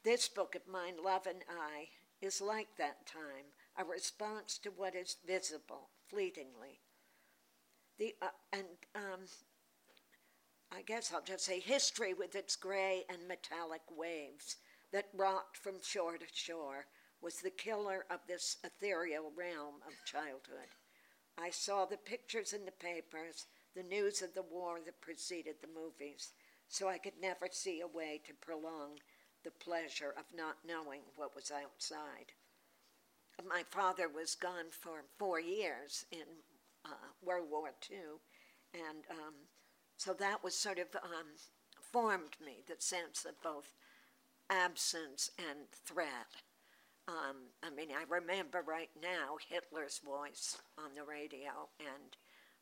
This 0.03 0.29
book 0.29 0.55
of 0.55 0.67
mine, 0.67 0.95
Love 1.03 1.27
and 1.27 1.43
I, 1.49 1.89
is 2.21 2.41
like 2.41 2.77
that 2.77 3.07
time, 3.07 3.53
a 3.77 3.85
response 3.85 4.59
to 4.59 4.71
what 4.71 4.95
is 4.95 5.17
visible 5.27 5.91
fleetingly. 6.09 6.81
The, 7.99 8.15
uh, 8.23 8.29
and 8.53 8.67
um, 8.95 9.27
I 10.73 10.83
guess 10.83 11.13
I'll 11.13 11.23
just 11.23 11.45
say 11.45 11.61
history 11.61 12.15
with 12.15 12.35
its 12.35 12.57
gray 12.57 13.05
and 13.09 13.29
metallic 13.29 13.83
waves 13.91 14.57
that 14.93 15.09
rocked 15.15 15.57
from 15.57 15.83
shore 15.83 16.17
to 16.17 16.27
shore 16.33 16.87
was 17.21 17.37
the 17.37 17.51
killer 17.51 18.07
of 18.11 18.21
this 18.27 18.57
ethereal 18.65 19.33
realm 19.37 19.77
of 19.87 19.93
childhood. 20.05 20.69
I 21.43 21.51
saw 21.51 21.85
the 21.85 21.97
pictures 21.97 22.53
in 22.53 22.65
the 22.65 22.73
papers, 22.73 23.47
the 23.75 23.83
news 23.83 24.23
of 24.23 24.35
the 24.35 24.43
war 24.43 24.79
that 24.85 25.01
preceded 25.01 25.57
the 25.61 25.69
movies, 25.69 26.33
so 26.69 26.89
I 26.89 26.99
could 26.99 27.21
never 27.21 27.49
see 27.51 27.81
a 27.81 27.87
way 27.87 28.21
to 28.27 28.35
prolong 28.35 28.99
the 29.43 29.51
pleasure 29.51 30.15
of 30.17 30.25
not 30.35 30.59
knowing 30.67 31.01
what 31.17 31.35
was 31.35 31.51
outside. 31.51 32.33
My 33.49 33.63
father 33.71 34.09
was 34.09 34.35
gone 34.35 34.67
for 34.71 35.05
four 35.19 35.41
years 35.41 36.05
in 36.13 36.27
uh, 36.85 37.13
World 37.23 37.49
War 37.51 37.71
II, 37.91 38.21
and 38.75 39.05
um, 39.11 39.35
so 39.97 40.13
that 40.15 40.45
was 40.45 40.55
sort 40.55 40.79
of 40.79 40.89
um, 41.03 41.27
formed 41.81 42.37
me 42.45 42.63
the 42.67 42.77
sense 42.79 43.25
of 43.25 43.41
both 43.43 43.75
absence 44.51 45.31
and 45.39 45.69
threat. 45.85 46.43
Um, 47.11 47.37
I 47.62 47.71
mean, 47.71 47.88
I 47.90 48.05
remember 48.09 48.62
right 48.67 48.90
now 49.02 49.37
Hitler's 49.49 50.00
voice 50.05 50.59
on 50.79 50.95
the 50.95 51.02
radio 51.02 51.69
and 51.81 52.17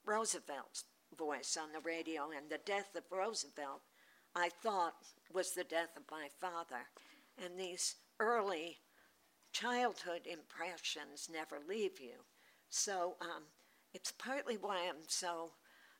Roosevelt's 0.07 0.85
voice 1.17 1.59
on 1.61 1.73
the 1.73 1.81
radio, 1.81 2.31
and 2.35 2.49
the 2.49 2.61
death 2.65 2.95
of 2.97 3.03
Roosevelt, 3.11 3.83
I 4.35 4.49
thought 4.49 4.95
was 5.33 5.53
the 5.53 5.65
death 5.65 5.97
of 5.97 6.05
my 6.11 6.29
father. 6.41 6.89
And 7.43 7.59
these 7.59 7.97
early 8.21 8.79
childhood 9.53 10.23
impressions 10.25 11.29
never 11.31 11.59
leave 11.69 12.01
you. 12.01 12.25
So 12.71 13.17
um, 13.21 13.45
it's 13.93 14.13
partly 14.13 14.57
why 14.57 14.87
I'm 14.89 15.05
so 15.09 15.53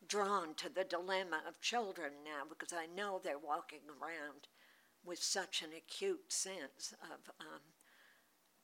drawn 0.07 0.55
to 0.55 0.73
the 0.73 0.85
dilemma 0.85 1.43
of 1.47 1.61
children 1.61 2.13
now, 2.25 2.45
because 2.49 2.73
I 2.73 2.87
know 2.87 3.21
they're 3.23 3.39
walking 3.39 3.81
around 3.89 4.49
with 5.05 5.19
such 5.19 5.63
an 5.63 5.71
acute 5.77 6.33
sense 6.33 6.95
of 7.03 7.31
um, 7.41 7.61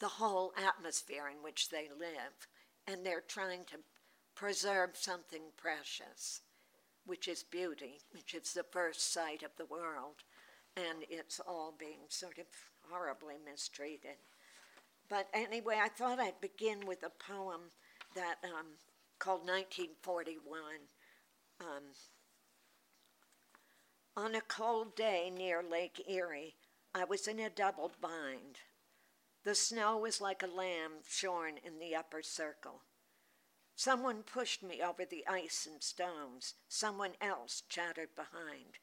the 0.00 0.08
whole 0.08 0.52
atmosphere 0.56 1.28
in 1.28 1.42
which 1.42 1.68
they 1.68 1.88
live, 1.98 2.48
and 2.86 3.04
they're 3.04 3.22
trying 3.26 3.64
to 3.66 3.78
preserve 4.34 4.90
something 4.94 5.42
precious, 5.56 6.40
which 7.06 7.28
is 7.28 7.42
beauty, 7.42 8.00
which 8.10 8.34
is 8.34 8.52
the 8.52 8.64
first 8.64 9.12
sight 9.12 9.42
of 9.42 9.50
the 9.56 9.66
world, 9.66 10.24
and 10.76 11.04
it's 11.08 11.40
all 11.40 11.74
being 11.78 12.00
sort 12.08 12.38
of 12.38 12.46
horribly 12.90 13.36
mistreated. 13.44 14.16
But 15.08 15.28
anyway, 15.32 15.78
I 15.80 15.88
thought 15.88 16.18
I'd 16.18 16.40
begin 16.40 16.86
with 16.86 17.02
a 17.02 17.10
poem 17.10 17.60
that 18.14 18.36
um, 18.44 18.66
called 19.18 19.40
1941. 19.40 20.62
Um, 21.60 21.66
on 24.16 24.34
a 24.34 24.40
cold 24.40 24.96
day 24.96 25.30
near 25.34 25.62
Lake 25.62 26.02
Erie, 26.08 26.54
I 26.94 27.04
was 27.04 27.26
in 27.26 27.40
a 27.40 27.50
double 27.50 27.92
bind. 28.00 28.60
The 29.44 29.54
snow 29.54 29.98
was 29.98 30.22
like 30.22 30.42
a 30.42 30.46
lamb 30.46 31.02
shorn 31.06 31.58
in 31.62 31.78
the 31.78 31.94
upper 31.94 32.22
circle. 32.22 32.84
Someone 33.76 34.22
pushed 34.22 34.62
me 34.62 34.80
over 34.80 35.04
the 35.04 35.26
ice 35.26 35.68
and 35.70 35.82
stones. 35.82 36.54
Someone 36.66 37.12
else 37.20 37.62
chattered 37.68 38.14
behind. 38.16 38.78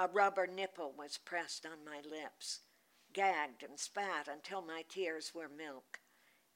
A 0.00 0.08
rubber 0.08 0.48
nipple 0.48 0.92
was 0.92 1.18
pressed 1.18 1.64
on 1.64 1.84
my 1.84 2.00
lips, 2.00 2.60
gagged 3.12 3.62
and 3.62 3.78
spat 3.78 4.26
until 4.26 4.60
my 4.60 4.82
tears 4.88 5.32
were 5.32 5.48
milk. 5.48 6.00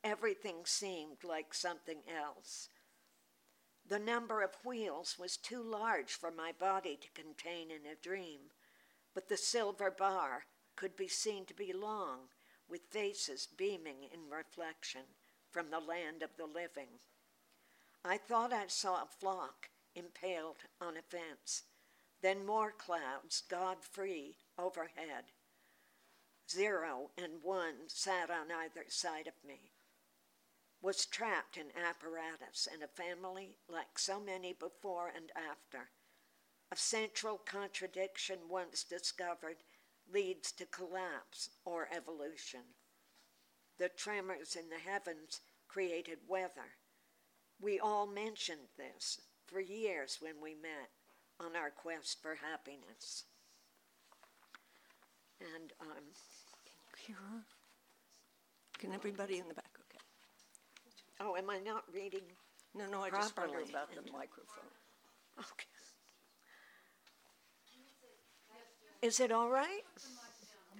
Everything 0.03 0.65
seemed 0.65 1.23
like 1.23 1.55
something 1.55 2.03
else. 2.09 2.69
The 3.88 4.00
number 4.00 4.43
of 4.43 4.57
wheels 4.65 5.19
was 5.21 5.37
too 5.37 5.62
large 5.62 6.11
for 6.11 6.33
my 6.33 6.50
body 6.50 6.99
to 7.00 7.23
contain 7.23 7.71
in 7.71 7.87
a 7.87 7.95
dream, 7.95 8.50
but 9.15 9.29
the 9.29 9.37
silver 9.37 9.93
bar 9.93 10.47
could 10.75 10.97
be 10.97 11.07
seen 11.07 11.45
to 11.47 11.55
be 11.55 11.73
long 11.73 12.31
with 12.69 12.83
faces 12.91 13.49
beaming 13.57 14.09
in 14.13 14.31
reflection 14.31 15.03
from 15.51 15.71
the 15.71 15.81
land 15.81 16.23
of 16.23 16.31
the 16.37 16.47
living. 16.47 17.01
I 18.05 18.19
thought 18.19 18.53
I 18.53 18.67
saw 18.69 19.03
a 19.03 19.09
flock 19.21 19.69
impaled 19.95 20.59
on 20.81 20.97
a 20.97 21.03
fence, 21.03 21.63
then 22.23 22.47
more 22.47 22.73
clouds, 22.73 23.43
God 23.49 23.79
free, 23.83 24.37
overhead. 24.59 25.33
Zero 26.51 27.11
and 27.19 27.43
one 27.43 27.89
sat 27.89 28.31
on 28.31 28.53
either 28.53 28.85
side 28.89 29.27
of 29.27 29.47
me. 29.47 29.73
Was 30.81 31.07
trapped 31.07 31.57
in 31.57 31.67
apparatus 31.77 32.69
and 32.73 32.83
a 32.83 32.87
family 32.87 33.57
like 33.69 33.99
so 33.99 34.21
many 34.21 34.53
before 34.53 35.13
and 35.15 35.33
after. 35.35 35.89
A 36.71 36.77
central 36.77 37.39
contradiction 37.39 38.39
once 38.49 38.85
discovered 38.85 39.57
leads 40.13 40.53
to 40.53 40.67
collapse 40.67 41.51
or 41.65 41.89
evolution. 41.95 42.61
The 43.79 43.89
tremors 43.89 44.57
in 44.57 44.69
the 44.71 44.79
heavens 44.91 45.41
created 45.69 46.19
weather. 46.29 46.77
We 47.61 47.79
all 47.79 48.07
mentioned 48.07 48.69
this 48.77 49.21
for 49.47 49.61
years 49.61 50.19
when 50.21 50.35
we 50.43 50.55
met 50.55 50.91
on 51.41 51.57
our 51.57 51.71
quest 51.71 52.21
for 52.23 52.35
happiness. 52.37 53.25
And 55.41 55.73
um, 55.81 56.05
Can 58.79 58.93
everybody 58.93 59.39
in 59.39 59.49
the 59.49 59.55
back? 59.55 59.71
Okay. 59.81 59.99
oh, 61.21 61.37
am 61.37 61.51
I 61.51 61.59
not 61.59 61.85
reading? 61.93 62.23
No, 62.75 62.87
no, 62.87 63.03
I 63.03 63.11
just 63.11 63.37
wondered 63.37 63.71
Properly. 63.71 63.71
about 63.71 63.91
the 63.95 64.13
microphone. 64.13 64.73
Okay. 65.39 65.67
Is 69.03 69.21
it 69.21 69.31
all 69.31 69.50
right? 69.50 69.85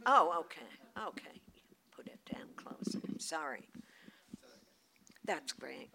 Oh, 0.05 0.41
okay, 0.41 1.07
okay. 1.07 1.41
Put 1.95 2.07
it 2.07 2.19
down 2.33 2.49
closer. 2.57 3.01
Sorry. 3.19 3.69
That's 5.25 5.53
great. 5.53 5.91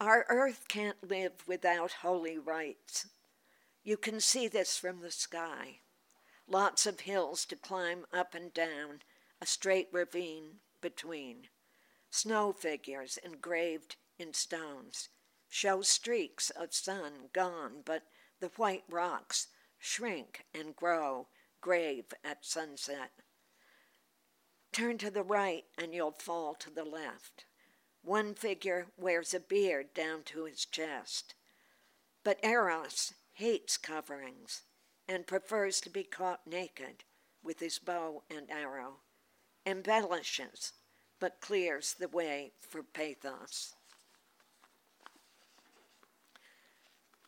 Our 0.00 0.24
earth 0.28 0.66
can't 0.68 1.08
live 1.08 1.46
without 1.46 1.92
holy 2.02 2.38
rites. 2.38 3.06
You 3.82 3.96
can 3.96 4.20
see 4.20 4.48
this 4.48 4.76
from 4.76 5.00
the 5.00 5.10
sky. 5.10 5.80
Lots 6.48 6.86
of 6.86 7.00
hills 7.00 7.44
to 7.46 7.56
climb 7.56 8.06
up 8.12 8.34
and 8.34 8.52
down, 8.52 9.02
a 9.40 9.46
straight 9.46 9.88
ravine 9.92 10.60
between. 10.80 11.48
Snow 12.10 12.52
figures 12.52 13.18
engraved 13.22 13.96
in 14.18 14.32
stones 14.32 15.08
show 15.50 15.82
streaks 15.82 16.50
of 16.50 16.72
sun 16.72 17.28
gone, 17.32 17.82
but 17.84 18.04
the 18.40 18.50
white 18.56 18.84
rocks 18.88 19.48
shrink 19.78 20.44
and 20.54 20.74
grow 20.74 21.28
grave 21.60 22.06
at 22.24 22.44
sunset. 22.44 23.10
Turn 24.72 24.98
to 24.98 25.10
the 25.10 25.22
right 25.22 25.64
and 25.76 25.94
you'll 25.94 26.12
fall 26.12 26.54
to 26.54 26.70
the 26.70 26.84
left. 26.84 27.44
One 28.02 28.34
figure 28.34 28.86
wears 28.96 29.34
a 29.34 29.40
beard 29.40 29.92
down 29.94 30.22
to 30.24 30.44
his 30.44 30.64
chest. 30.64 31.34
But 32.24 32.42
Eros 32.44 33.14
hates 33.32 33.76
coverings 33.76 34.62
and 35.08 35.26
prefers 35.26 35.80
to 35.82 35.90
be 35.90 36.04
caught 36.04 36.46
naked 36.46 37.04
with 37.42 37.60
his 37.60 37.78
bow 37.78 38.22
and 38.30 38.50
arrow, 38.50 38.98
embellishes 39.66 40.72
but 41.18 41.40
clears 41.40 41.94
the 41.94 42.08
way 42.08 42.52
for 42.58 42.82
pathos. 42.82 43.74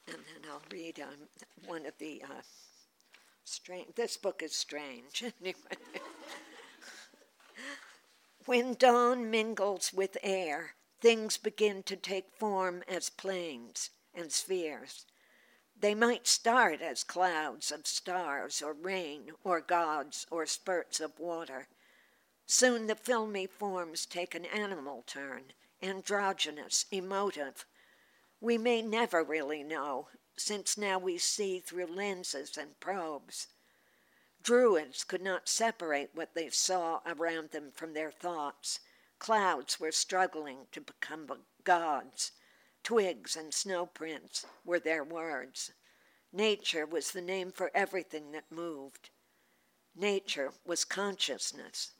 And 0.08 0.16
then 0.16 0.50
I'll 0.50 0.62
read 0.70 1.00
um, 1.00 1.28
one 1.66 1.86
of 1.86 1.94
the 1.98 2.22
uh, 2.24 2.42
strange. 3.44 3.94
This 3.94 4.16
book 4.16 4.42
is 4.42 4.54
strange. 4.54 5.24
anyway. 5.40 5.54
when 8.46 8.74
dawn 8.74 9.30
mingles 9.30 9.92
with 9.92 10.16
air, 10.22 10.74
things 11.00 11.36
begin 11.36 11.82
to 11.84 11.96
take 11.96 12.36
form 12.36 12.82
as 12.88 13.10
planes 13.10 13.90
and 14.14 14.32
spheres. 14.32 15.06
They 15.78 15.94
might 15.94 16.28
start 16.28 16.80
as 16.80 17.02
clouds 17.02 17.72
of 17.72 17.86
stars 17.86 18.62
or 18.62 18.72
rain 18.72 19.32
or 19.42 19.60
gods 19.60 20.26
or 20.30 20.46
spurts 20.46 21.00
of 21.00 21.18
water. 21.18 21.68
Soon 22.46 22.86
the 22.86 22.94
filmy 22.94 23.46
forms 23.46 24.06
take 24.06 24.34
an 24.34 24.44
animal 24.44 25.02
turn, 25.06 25.52
androgynous, 25.82 26.86
emotive. 26.92 27.66
We 28.42 28.58
may 28.58 28.82
never 28.82 29.22
really 29.22 29.62
know, 29.62 30.08
since 30.36 30.76
now 30.76 30.98
we 30.98 31.16
see 31.16 31.60
through 31.60 31.86
lenses 31.86 32.56
and 32.56 32.78
probes. 32.80 33.46
Druids 34.42 35.04
could 35.04 35.22
not 35.22 35.48
separate 35.48 36.10
what 36.12 36.34
they 36.34 36.50
saw 36.50 37.02
around 37.06 37.52
them 37.52 37.70
from 37.70 37.94
their 37.94 38.10
thoughts. 38.10 38.80
Clouds 39.20 39.78
were 39.78 39.92
struggling 39.92 40.66
to 40.72 40.80
become 40.80 41.28
gods. 41.62 42.32
Twigs 42.82 43.36
and 43.36 43.54
snow 43.54 43.86
prints 43.86 44.44
were 44.64 44.80
their 44.80 45.04
words. 45.04 45.70
Nature 46.32 46.84
was 46.84 47.12
the 47.12 47.20
name 47.22 47.52
for 47.52 47.70
everything 47.72 48.32
that 48.32 48.50
moved. 48.50 49.10
Nature 49.94 50.52
was 50.66 50.84
consciousness. 50.84 51.92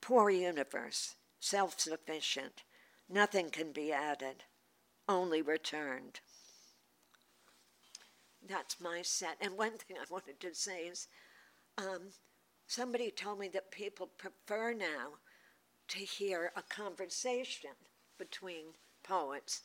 Poor 0.00 0.28
universe, 0.28 1.14
self 1.38 1.78
sufficient, 1.78 2.64
nothing 3.08 3.48
can 3.48 3.70
be 3.70 3.92
added, 3.92 4.42
only 5.08 5.42
returned. 5.42 6.20
That's 8.48 8.80
my 8.80 9.02
set. 9.02 9.36
And 9.40 9.56
one 9.56 9.78
thing 9.78 9.96
I 10.00 10.04
wanted 10.10 10.40
to 10.40 10.54
say 10.54 10.82
is 10.84 11.08
um, 11.78 12.10
somebody 12.66 13.10
told 13.10 13.38
me 13.38 13.48
that 13.48 13.70
people 13.70 14.08
prefer 14.18 14.72
now 14.72 15.18
to 15.88 15.98
hear 15.98 16.52
a 16.56 16.62
conversation 16.62 17.70
between 18.18 18.64
poets 19.02 19.62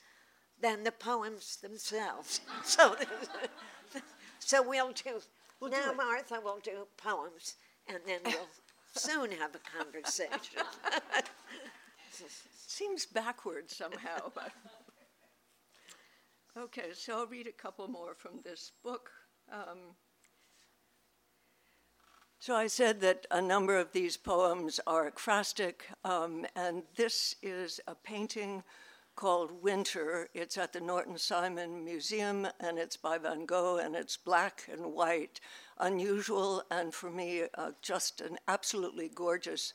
than 0.60 0.84
the 0.84 0.91
poems 0.91 1.58
themselves. 1.58 2.41
so, 2.63 2.95
so 4.39 4.67
we'll 4.67 4.91
do, 4.91 5.21
we'll 5.60 5.71
now 5.71 5.91
do 5.91 5.97
Martha 5.97 6.39
will 6.43 6.60
do 6.62 6.88
poems, 6.97 7.56
and 7.88 8.00
then 8.06 8.19
we'll 8.26 8.47
soon 8.93 9.32
have 9.32 9.56
a 9.56 9.78
conversation. 9.78 10.62
Seems 12.52 13.06
backward 13.06 13.69
somehow. 13.69 14.32
Okay, 16.58 16.89
so 16.93 17.20
I'll 17.20 17.28
read 17.28 17.46
a 17.46 17.52
couple 17.52 17.88
more 17.88 18.15
from 18.15 18.39
this 18.43 18.72
book. 18.84 19.12
Um, 19.52 19.93
so 22.39 22.56
I 22.56 22.65
said 22.65 23.00
that 23.02 23.28
a 23.30 23.39
number 23.39 23.78
of 23.78 23.91
these 23.91 24.17
poems 24.17 24.80
are 24.88 25.12
ekphrastic, 25.12 25.82
um, 26.04 26.48
and 26.56 26.82
this 26.96 27.36
is 27.43 27.80
a 27.88 27.93
painting 27.93 28.63
called 29.15 29.62
Winter. 29.62 30.30
It's 30.34 30.58
at 30.58 30.74
the 30.74 30.82
Norton 30.82 31.20
Simon 31.20 31.86
Museum 31.86 32.48
and 32.60 32.80
it's 32.80 32.98
by 32.98 33.20
Van 33.20 33.46
Gogh 33.46 33.78
and 33.78 33.96
it's 33.96 34.17
black 34.17 34.67
and 34.72 34.93
white, 34.93 35.39
unusual 35.78 36.63
and 36.72 36.91
for 36.91 37.12
me 37.12 37.43
uh, 37.54 37.72
just 37.84 38.20
an 38.20 38.38
absolutely 38.48 39.12
gorgeous 39.13 39.74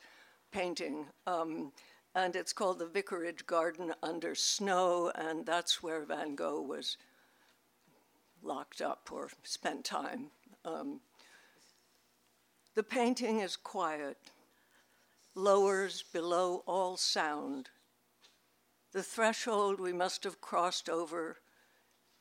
painting. 0.51 1.05
Um, 1.27 1.71
and 2.15 2.35
it's 2.35 2.53
called 2.53 2.79
The 2.79 2.87
Vicarage 2.87 3.45
Garden 3.45 3.93
Under 4.01 4.35
Snow, 4.35 5.11
and 5.15 5.45
that's 5.45 5.81
where 5.81 6.05
Van 6.05 6.35
Gogh 6.35 6.61
was 6.61 6.97
locked 8.41 8.81
up 8.81 9.09
or 9.11 9.29
spent 9.43 9.85
time. 9.85 10.27
Um, 10.65 11.01
the 12.75 12.83
painting 12.83 13.39
is 13.39 13.55
quiet, 13.55 14.17
lowers 15.35 16.03
below 16.11 16.63
all 16.65 16.97
sound 16.97 17.69
the 18.93 19.03
threshold 19.03 19.79
we 19.79 19.91
must 19.91 20.23
have 20.23 20.39
crossed 20.39 20.87
over, 20.87 21.37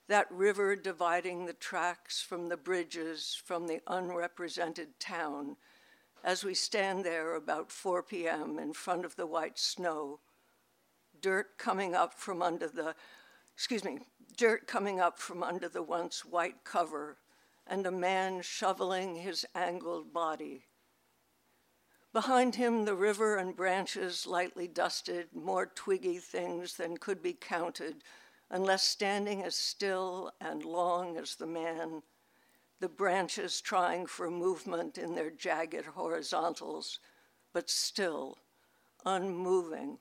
that 0.08 0.26
river 0.30 0.74
dividing 0.74 1.44
the 1.44 1.52
tracks 1.52 2.20
from 2.20 2.48
the 2.48 2.56
bridges 2.56 3.40
from 3.44 3.66
the 3.66 3.80
unrepresented 3.86 4.98
town, 4.98 5.56
as 6.24 6.44
we 6.44 6.54
stand 6.54 7.04
there 7.04 7.34
about 7.34 7.70
4 7.70 8.02
p.m. 8.02 8.58
in 8.58 8.72
front 8.72 9.04
of 9.04 9.16
the 9.16 9.26
white 9.26 9.58
snow, 9.58 10.20
dirt 11.20 11.58
coming 11.58 11.94
up 11.94 12.14
from 12.14 12.42
under 12.42 12.68
the, 12.68 12.94
excuse 13.54 13.84
me, 13.84 13.98
dirt 14.36 14.66
coming 14.66 15.00
up 15.00 15.18
from 15.18 15.42
under 15.42 15.68
the 15.68 15.82
once 15.82 16.24
white 16.24 16.64
cover, 16.64 17.18
and 17.66 17.86
a 17.86 17.90
man 17.90 18.42
shoveling 18.42 19.16
his 19.16 19.46
angled 19.54 20.12
body 20.12 20.64
Behind 22.12 22.56
him, 22.56 22.84
the 22.84 22.94
river 22.94 23.36
and 23.36 23.56
branches 23.56 24.26
lightly 24.26 24.68
dusted, 24.68 25.34
more 25.34 25.64
twiggy 25.64 26.18
things 26.18 26.76
than 26.76 26.98
could 26.98 27.22
be 27.22 27.32
counted, 27.32 28.04
unless 28.50 28.82
standing 28.82 29.42
as 29.42 29.54
still 29.56 30.30
and 30.38 30.62
long 30.62 31.16
as 31.16 31.36
the 31.36 31.46
man, 31.46 32.02
the 32.82 32.88
branches 32.88 33.60
trying 33.60 34.04
for 34.04 34.28
movement 34.28 34.98
in 34.98 35.14
their 35.14 35.30
jagged 35.30 35.86
horizontals, 35.86 36.98
but 37.52 37.70
still, 37.70 38.36
unmoving. 39.06 39.98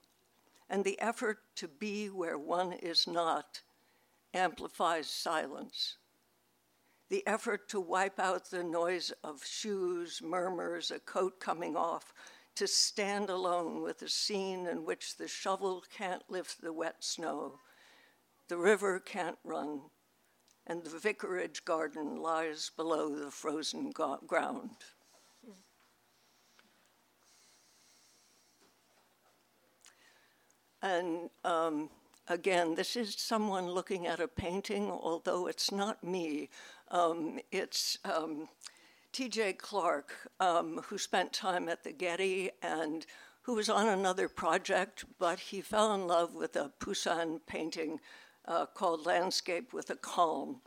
And 0.68 0.84
the 0.84 1.00
effort 1.00 1.38
to 1.58 1.68
be 1.68 2.08
where 2.08 2.40
one 2.40 2.74
is 2.74 3.06
not 3.06 3.62
amplifies 4.34 5.08
silence 5.08 5.98
the 7.12 7.28
effort 7.28 7.68
to 7.68 7.82
wipe 7.82 8.22
out 8.22 8.50
the 8.50 8.64
noise 8.64 9.12
of 9.22 9.46
shoes, 9.46 10.22
murmurs, 10.24 10.92
a 10.92 11.00
coat 11.00 11.42
coming 11.42 11.76
off, 11.76 12.14
to 12.56 12.66
stand 12.66 13.30
alone 13.30 13.82
with 13.82 14.02
a 14.02 14.08
scene 14.08 14.66
in 14.66 14.86
which 14.86 15.18
the 15.18 15.28
shovel 15.28 15.84
can't 15.94 16.24
lift 16.30 16.62
the 16.62 16.72
wet 16.72 17.04
snow, 17.04 17.60
the 18.48 18.56
river 18.56 18.98
can't 18.98 19.38
run, 19.44 19.82
and 20.68 20.84
the 20.84 20.98
vicarage 20.98 21.66
garden 21.66 22.22
lies 22.22 22.72
below 22.76 23.10
the 23.10 23.32
frozen 23.32 23.92
go- 23.92 24.20
ground. 24.28 24.72
And 30.82 31.30
um, 31.44 31.90
again, 32.28 32.76
this 32.76 32.96
is 32.96 33.16
someone 33.16 33.70
looking 33.70 34.08
at 34.08 34.20
a 34.20 34.28
painting, 34.28 34.90
although 34.90 35.48
it's 35.48 35.72
not 35.72 36.04
me. 36.04 36.50
Um, 36.90 37.40
it's 37.52 37.98
um, 38.04 38.50
T.J. 39.12 39.54
Clark, 39.54 40.14
um, 40.40 40.82
who 40.86 40.98
spent 40.98 41.34
time 41.34 41.70
at 41.70 41.84
the 41.84 41.92
Getty 41.92 42.50
and 42.64 43.06
who 43.44 43.56
was 43.56 43.70
on 43.70 43.88
another 43.88 44.28
project, 44.28 45.06
but 45.20 45.40
he 45.40 45.62
fell 45.62 45.94
in 45.94 46.08
love 46.08 46.34
with 46.34 46.56
a 46.56 46.72
Poussin 46.80 47.42
painting 47.46 48.00
uh, 48.52 48.66
called 48.66 49.06
Landscape 49.06 49.72
with 49.72 49.90
a 49.90 49.96
Calm. 49.96 50.62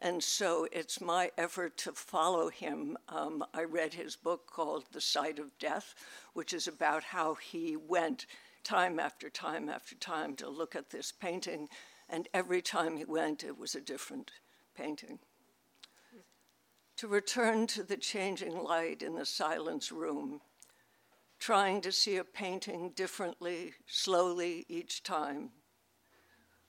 And 0.00 0.22
so 0.22 0.66
it's 0.72 1.00
my 1.00 1.30
effort 1.38 1.76
to 1.78 1.92
follow 1.92 2.48
him. 2.48 2.96
Um, 3.08 3.44
I 3.54 3.62
read 3.62 3.94
his 3.94 4.16
book 4.16 4.46
called 4.46 4.84
The 4.92 5.00
Sight 5.00 5.38
of 5.38 5.56
Death, 5.58 5.94
which 6.34 6.52
is 6.52 6.66
about 6.66 7.04
how 7.04 7.34
he 7.34 7.76
went 7.76 8.26
time 8.64 8.98
after 8.98 9.30
time 9.30 9.68
after 9.68 9.94
time 9.94 10.34
to 10.36 10.48
look 10.48 10.74
at 10.74 10.90
this 10.90 11.12
painting, 11.12 11.68
and 12.08 12.28
every 12.34 12.60
time 12.60 12.96
he 12.96 13.04
went, 13.04 13.44
it 13.44 13.56
was 13.56 13.74
a 13.74 13.80
different 13.80 14.30
painting. 14.76 15.18
to 16.96 17.06
return 17.06 17.64
to 17.68 17.84
the 17.84 17.96
changing 17.96 18.60
light 18.60 19.02
in 19.02 19.14
the 19.14 19.24
silence 19.24 19.92
room, 19.92 20.40
trying 21.38 21.80
to 21.80 21.92
see 21.92 22.16
a 22.16 22.24
painting 22.24 22.90
differently, 22.96 23.72
slowly 23.86 24.66
each 24.68 25.04
time, 25.04 25.50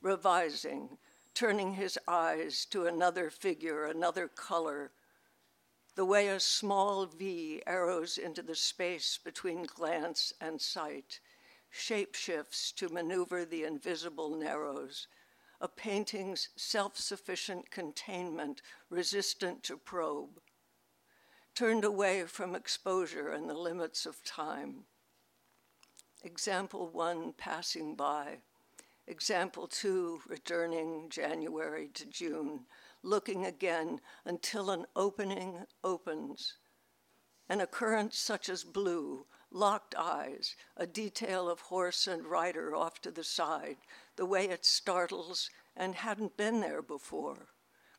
revising, 0.02 0.98
turning 1.34 1.74
his 1.74 1.98
eyes 2.08 2.66
to 2.66 2.86
another 2.86 3.30
figure, 3.30 3.86
another 3.86 4.28
color, 4.28 4.92
the 5.96 6.06
way 6.06 6.28
a 6.30 6.40
small 6.40 7.06
V 7.06 7.62
arrows 7.68 8.18
into 8.18 8.42
the 8.42 8.56
space 8.56 9.20
between 9.24 9.64
glance 9.64 10.34
and 10.40 10.62
sight, 10.62 11.20
shape 11.70 12.16
shifts 12.16 12.72
to 12.74 12.90
maneuver 12.90 13.46
the 13.46 13.64
invisible 13.64 14.36
narrows 14.36 15.08
a 15.62 15.68
painting's 15.68 16.50
self 16.56 16.98
sufficient 16.98 17.70
containment 17.70 18.62
resistant 18.90 19.64
to 19.64 19.78
probe, 19.78 20.40
turned 21.54 21.84
away 21.84 22.24
from 22.24 22.56
exposure 22.56 23.30
and 23.30 23.50
the 23.50 23.54
limits 23.54 24.06
of 24.06 24.24
time. 24.24 24.86
Example 26.24 26.88
one, 26.90 27.34
passing 27.34 27.96
by. 27.96 28.38
Example 29.10 29.68
two, 29.68 30.22
returning 30.28 31.10
January 31.10 31.88
to 31.96 32.06
June, 32.06 32.68
looking 33.02 33.44
again 33.44 34.00
until 34.24 34.70
an 34.70 34.86
opening 34.96 35.66
opens. 35.84 36.54
An 37.50 37.60
occurrence 37.60 38.20
such 38.20 38.50
as 38.50 38.64
blue, 38.64 39.26
locked 39.50 39.96
eyes, 39.96 40.56
a 40.78 40.86
detail 40.86 41.50
of 41.50 41.60
horse 41.60 42.06
and 42.06 42.24
rider 42.28 42.76
off 42.76 43.02
to 43.02 43.10
the 43.10 43.24
side, 43.24 43.78
the 44.16 44.28
way 44.28 44.48
it 44.48 44.64
startles 44.64 45.50
and 45.76 45.96
hadn't 45.96 46.38
been 46.38 46.60
there 46.60 46.84
before, 46.84 47.48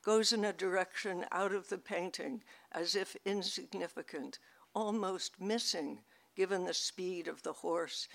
goes 0.03 0.33
in 0.33 0.45
a 0.45 0.53
direction 0.53 1.27
out 1.33 1.53
of 1.53 1.69
the 1.71 1.79
painting 1.79 2.45
as 2.71 2.95
if 2.95 3.17
insignificant, 3.25 4.39
almost 4.77 5.41
missing 5.41 6.05
given 6.37 6.67
the 6.67 6.73
speed 6.73 7.27
of 7.27 7.43
the 7.43 7.55
horse, 7.55 8.07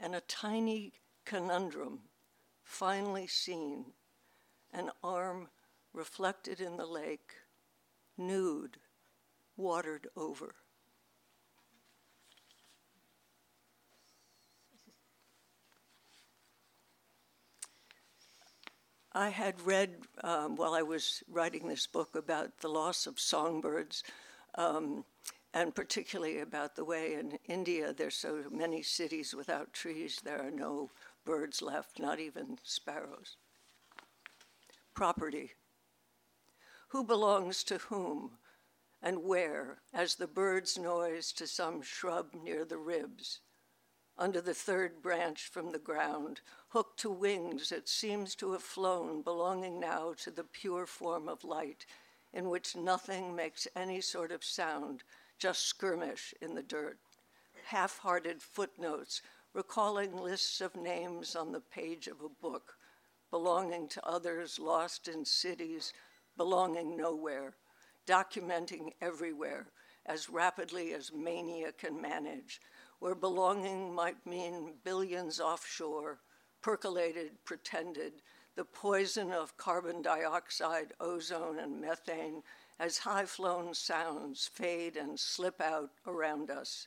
and 0.00 0.14
a 0.14 0.22
tiny 0.22 0.94
conundrum 1.26 2.07
finally 2.68 3.26
seen, 3.26 3.86
an 4.72 4.90
arm 5.02 5.48
reflected 5.94 6.60
in 6.60 6.76
the 6.76 6.86
lake, 6.86 7.32
nude, 8.18 8.76
watered 9.56 10.06
over. 10.14 10.54
I 19.14 19.30
had 19.30 19.60
read 19.62 20.02
um, 20.22 20.54
while 20.54 20.74
I 20.74 20.82
was 20.82 21.24
writing 21.26 21.66
this 21.66 21.86
book 21.86 22.14
about 22.14 22.58
the 22.58 22.68
loss 22.68 23.06
of 23.06 23.18
songbirds, 23.18 24.04
um, 24.56 25.04
and 25.54 25.74
particularly 25.74 26.40
about 26.40 26.76
the 26.76 26.84
way 26.84 27.14
in 27.14 27.38
India 27.48 27.94
there's 27.94 28.14
so 28.14 28.44
many 28.50 28.82
cities 28.82 29.34
without 29.34 29.72
trees, 29.72 30.20
there 30.22 30.46
are 30.46 30.50
no 30.50 30.90
birds 31.28 31.60
left, 31.60 32.00
not 32.00 32.18
even 32.18 32.58
sparrows. 32.62 33.36
Property. 34.94 35.52
Who 36.88 37.04
belongs 37.04 37.62
to 37.64 37.76
whom 37.76 38.38
and 39.02 39.22
where, 39.22 39.82
as 39.92 40.14
the 40.14 40.26
bird's 40.26 40.78
noise 40.78 41.30
to 41.32 41.46
some 41.46 41.82
shrub 41.82 42.32
near 42.32 42.64
the 42.64 42.78
ribs? 42.78 43.40
under 44.18 44.40
the 44.40 44.54
third 44.54 45.00
branch 45.00 45.46
from 45.46 45.70
the 45.70 45.78
ground, 45.78 46.40
hooked 46.70 46.98
to 46.98 47.10
wings 47.10 47.70
it 47.70 47.88
seems 47.88 48.34
to 48.34 48.52
have 48.52 48.62
flown, 48.62 49.22
belonging 49.22 49.78
now 49.78 50.12
to 50.18 50.30
the 50.30 50.42
pure 50.42 50.86
form 50.86 51.28
of 51.28 51.44
light, 51.44 51.86
in 52.32 52.48
which 52.48 52.74
nothing 52.74 53.34
makes 53.36 53.68
any 53.76 54.00
sort 54.00 54.32
of 54.32 54.42
sound, 54.42 55.04
just 55.38 55.66
skirmish 55.66 56.34
in 56.40 56.54
the 56.54 56.62
dirt. 56.62 56.98
Half 57.66 57.98
hearted 57.98 58.42
footnotes 58.42 59.22
recalling 59.58 60.16
lists 60.16 60.60
of 60.60 60.76
names 60.76 61.34
on 61.34 61.50
the 61.50 61.58
page 61.58 62.06
of 62.06 62.20
a 62.20 62.28
book, 62.40 62.74
belonging 63.28 63.88
to 63.88 64.06
others 64.06 64.60
lost 64.60 65.08
in 65.08 65.24
cities, 65.24 65.92
belonging 66.36 66.96
nowhere, 66.96 67.56
documenting 68.06 68.92
everywhere 69.02 69.66
as 70.06 70.30
rapidly 70.30 70.92
as 70.94 71.12
mania 71.12 71.72
can 71.72 72.00
manage 72.00 72.60
where 73.00 73.16
belonging 73.16 73.92
might 73.92 74.24
mean 74.24 74.74
billions 74.84 75.40
offshore, 75.40 76.20
percolated, 76.62 77.32
pretended, 77.44 78.12
the 78.54 78.64
poison 78.64 79.32
of 79.32 79.56
carbon 79.56 80.02
dioxide, 80.02 80.92
ozone, 81.00 81.58
and 81.58 81.80
methane 81.80 82.44
as 82.78 82.98
high 82.98 83.24
flown 83.24 83.74
sounds 83.74 84.48
fade 84.54 84.96
and 84.96 85.18
slip 85.18 85.60
out 85.60 85.90
around 86.06 86.48
us. 86.48 86.86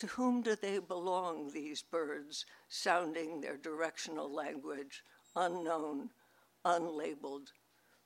To 0.00 0.06
whom 0.06 0.40
do 0.40 0.56
they 0.56 0.78
belong, 0.78 1.50
these 1.52 1.82
birds, 1.82 2.46
sounding 2.70 3.42
their 3.42 3.58
directional 3.58 4.32
language, 4.32 5.04
unknown, 5.36 6.08
unlabeled, 6.64 7.52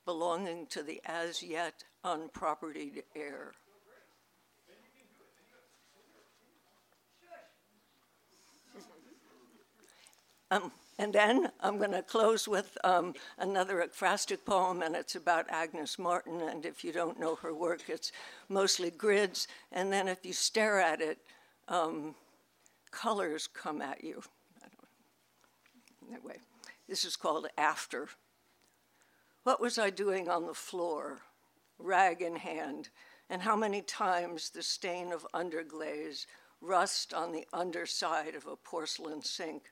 belonging 0.04 0.66
to 0.66 0.82
the 0.82 1.00
as 1.04 1.40
yet 1.40 1.84
unpropertied 2.04 3.04
air? 3.14 3.52
Um, 10.50 10.72
and 10.98 11.12
then 11.12 11.52
I'm 11.60 11.78
going 11.78 11.92
to 11.92 12.02
close 12.02 12.48
with 12.48 12.76
um, 12.82 13.14
another 13.38 13.86
ekphrastic 13.86 14.44
poem, 14.44 14.82
and 14.82 14.96
it's 14.96 15.14
about 15.14 15.46
Agnes 15.48 15.96
Martin. 15.98 16.40
And 16.40 16.66
if 16.66 16.82
you 16.84 16.92
don't 16.92 17.20
know 17.20 17.36
her 17.36 17.54
work, 17.54 17.88
it's 17.88 18.10
mostly 18.48 18.90
grids. 18.90 19.46
And 19.70 19.92
then 19.92 20.08
if 20.08 20.24
you 20.26 20.32
stare 20.32 20.80
at 20.80 21.00
it, 21.00 21.18
um, 21.68 22.14
colors 22.90 23.46
come 23.46 23.80
at 23.82 24.04
you. 24.04 24.22
Anyway, 26.08 26.38
this 26.88 27.04
is 27.04 27.16
called 27.16 27.46
After. 27.56 28.08
What 29.42 29.60
was 29.60 29.78
I 29.78 29.90
doing 29.90 30.28
on 30.28 30.46
the 30.46 30.54
floor, 30.54 31.20
rag 31.78 32.22
in 32.22 32.36
hand, 32.36 32.88
and 33.28 33.42
how 33.42 33.56
many 33.56 33.82
times 33.82 34.50
the 34.50 34.62
stain 34.62 35.12
of 35.12 35.26
underglaze, 35.34 36.26
rust 36.60 37.12
on 37.12 37.32
the 37.32 37.46
underside 37.52 38.34
of 38.34 38.46
a 38.46 38.56
porcelain 38.56 39.22
sink? 39.22 39.64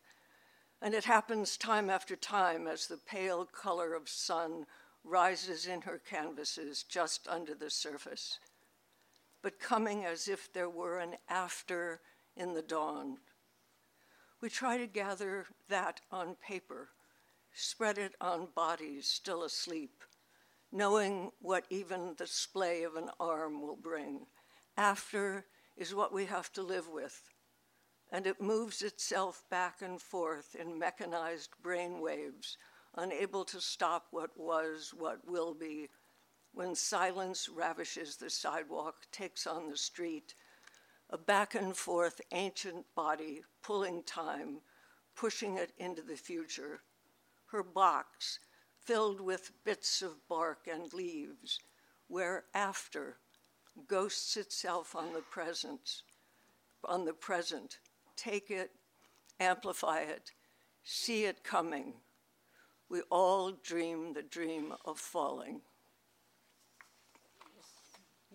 And 0.80 0.94
it 0.94 1.04
happens 1.04 1.56
time 1.56 1.90
after 1.90 2.16
time 2.16 2.66
as 2.66 2.86
the 2.86 2.96
pale 2.96 3.44
color 3.44 3.94
of 3.94 4.08
sun 4.08 4.66
rises 5.04 5.66
in 5.66 5.82
her 5.82 5.98
canvases 5.98 6.82
just 6.82 7.28
under 7.28 7.54
the 7.54 7.70
surface, 7.70 8.38
but 9.42 9.60
coming 9.60 10.04
as 10.04 10.28
if 10.28 10.52
there 10.52 10.70
were 10.70 10.98
an 10.98 11.16
after 11.28 12.00
in 12.36 12.54
the 12.54 12.62
dawn. 12.62 13.18
We 14.40 14.48
try 14.48 14.78
to 14.78 14.86
gather 14.86 15.46
that 15.68 16.00
on 16.10 16.36
paper, 16.36 16.88
spread 17.52 17.98
it 17.98 18.14
on 18.20 18.48
bodies 18.54 19.06
still 19.06 19.44
asleep, 19.44 20.02
knowing 20.72 21.30
what 21.40 21.64
even 21.70 22.14
the 22.16 22.26
splay 22.26 22.82
of 22.82 22.96
an 22.96 23.10
arm 23.20 23.60
will 23.60 23.76
bring. 23.76 24.26
After 24.76 25.44
is 25.76 25.94
what 25.94 26.12
we 26.12 26.26
have 26.26 26.52
to 26.54 26.62
live 26.62 26.88
with 26.88 27.32
and 28.12 28.26
it 28.26 28.40
moves 28.40 28.82
itself 28.82 29.42
back 29.50 29.80
and 29.80 30.00
forth 30.00 30.54
in 30.54 30.78
mechanized 30.78 31.50
brain 31.62 32.00
waves, 32.00 32.58
unable 32.96 33.42
to 33.42 33.58
stop 33.58 34.06
what 34.10 34.30
was, 34.36 34.92
what 34.96 35.18
will 35.26 35.54
be. 35.54 35.88
When 36.54 36.74
silence 36.74 37.48
ravishes 37.48 38.16
the 38.16 38.28
sidewalk, 38.28 39.06
takes 39.10 39.46
on 39.46 39.70
the 39.70 39.76
street, 39.76 40.34
a 41.08 41.16
back 41.16 41.54
and 41.54 41.74
forth 41.74 42.20
ancient 42.30 42.84
body 42.94 43.42
pulling 43.62 44.02
time, 44.02 44.60
pushing 45.14 45.56
it 45.56 45.72
into 45.78 46.02
the 46.02 46.16
future. 46.16 46.82
Her 47.46 47.62
box, 47.62 48.38
filled 48.84 49.20
with 49.20 49.52
bits 49.64 50.02
of 50.02 50.28
bark 50.28 50.68
and 50.70 50.92
leaves, 50.92 51.58
where 52.08 52.44
after 52.54 53.16
ghosts 53.86 54.36
itself 54.36 54.94
on 54.94 55.14
the 55.14 55.22
present, 55.22 56.02
on 56.84 57.06
the 57.06 57.14
present, 57.14 57.78
take 58.16 58.50
it, 58.50 58.70
amplify 59.40 60.00
it, 60.00 60.32
see 60.84 61.24
it 61.24 61.44
coming. 61.44 61.94
We 62.88 63.00
all 63.10 63.52
dream 63.52 64.12
the 64.12 64.22
dream 64.22 64.74
of 64.84 64.98
falling. 64.98 65.62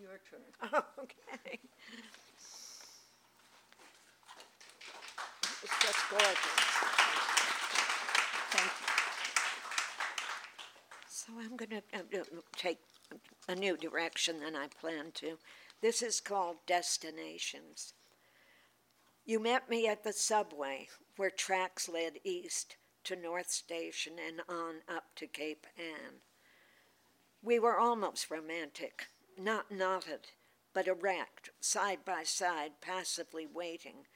Your 0.00 0.20
turn. 0.30 0.40
Okay. 0.98 1.58
It's 5.62 5.82
just 5.82 6.10
gorgeous. 6.10 6.36
Thank 8.50 8.72
you. 8.80 8.88
So 11.08 11.32
I'm 11.40 11.56
going 11.56 11.70
to 11.70 11.82
take 12.56 12.78
a 13.48 13.54
new 13.54 13.76
direction 13.76 14.40
than 14.40 14.54
I 14.54 14.68
planned 14.80 15.14
to. 15.16 15.38
This 15.80 16.02
is 16.02 16.20
called 16.20 16.56
Destinations. 16.66 17.94
You 19.24 19.40
met 19.40 19.68
me 19.68 19.86
at 19.88 20.04
the 20.04 20.12
subway 20.12 20.88
where 21.16 21.30
tracks 21.30 21.88
led 21.88 22.18
east 22.24 22.76
to 23.04 23.16
North 23.16 23.50
Station 23.50 24.14
and 24.24 24.42
on 24.48 24.76
up 24.88 25.04
to 25.16 25.26
Cape 25.26 25.66
Ann. 25.76 26.20
We 27.42 27.58
were 27.58 27.78
almost 27.78 28.30
romantic, 28.30 29.08
not 29.38 29.70
knotted, 29.70 30.28
but 30.72 30.88
erect, 30.88 31.50
side 31.60 32.04
by 32.04 32.22
side, 32.24 32.72
passively 32.80 33.46
waiting 33.46 34.06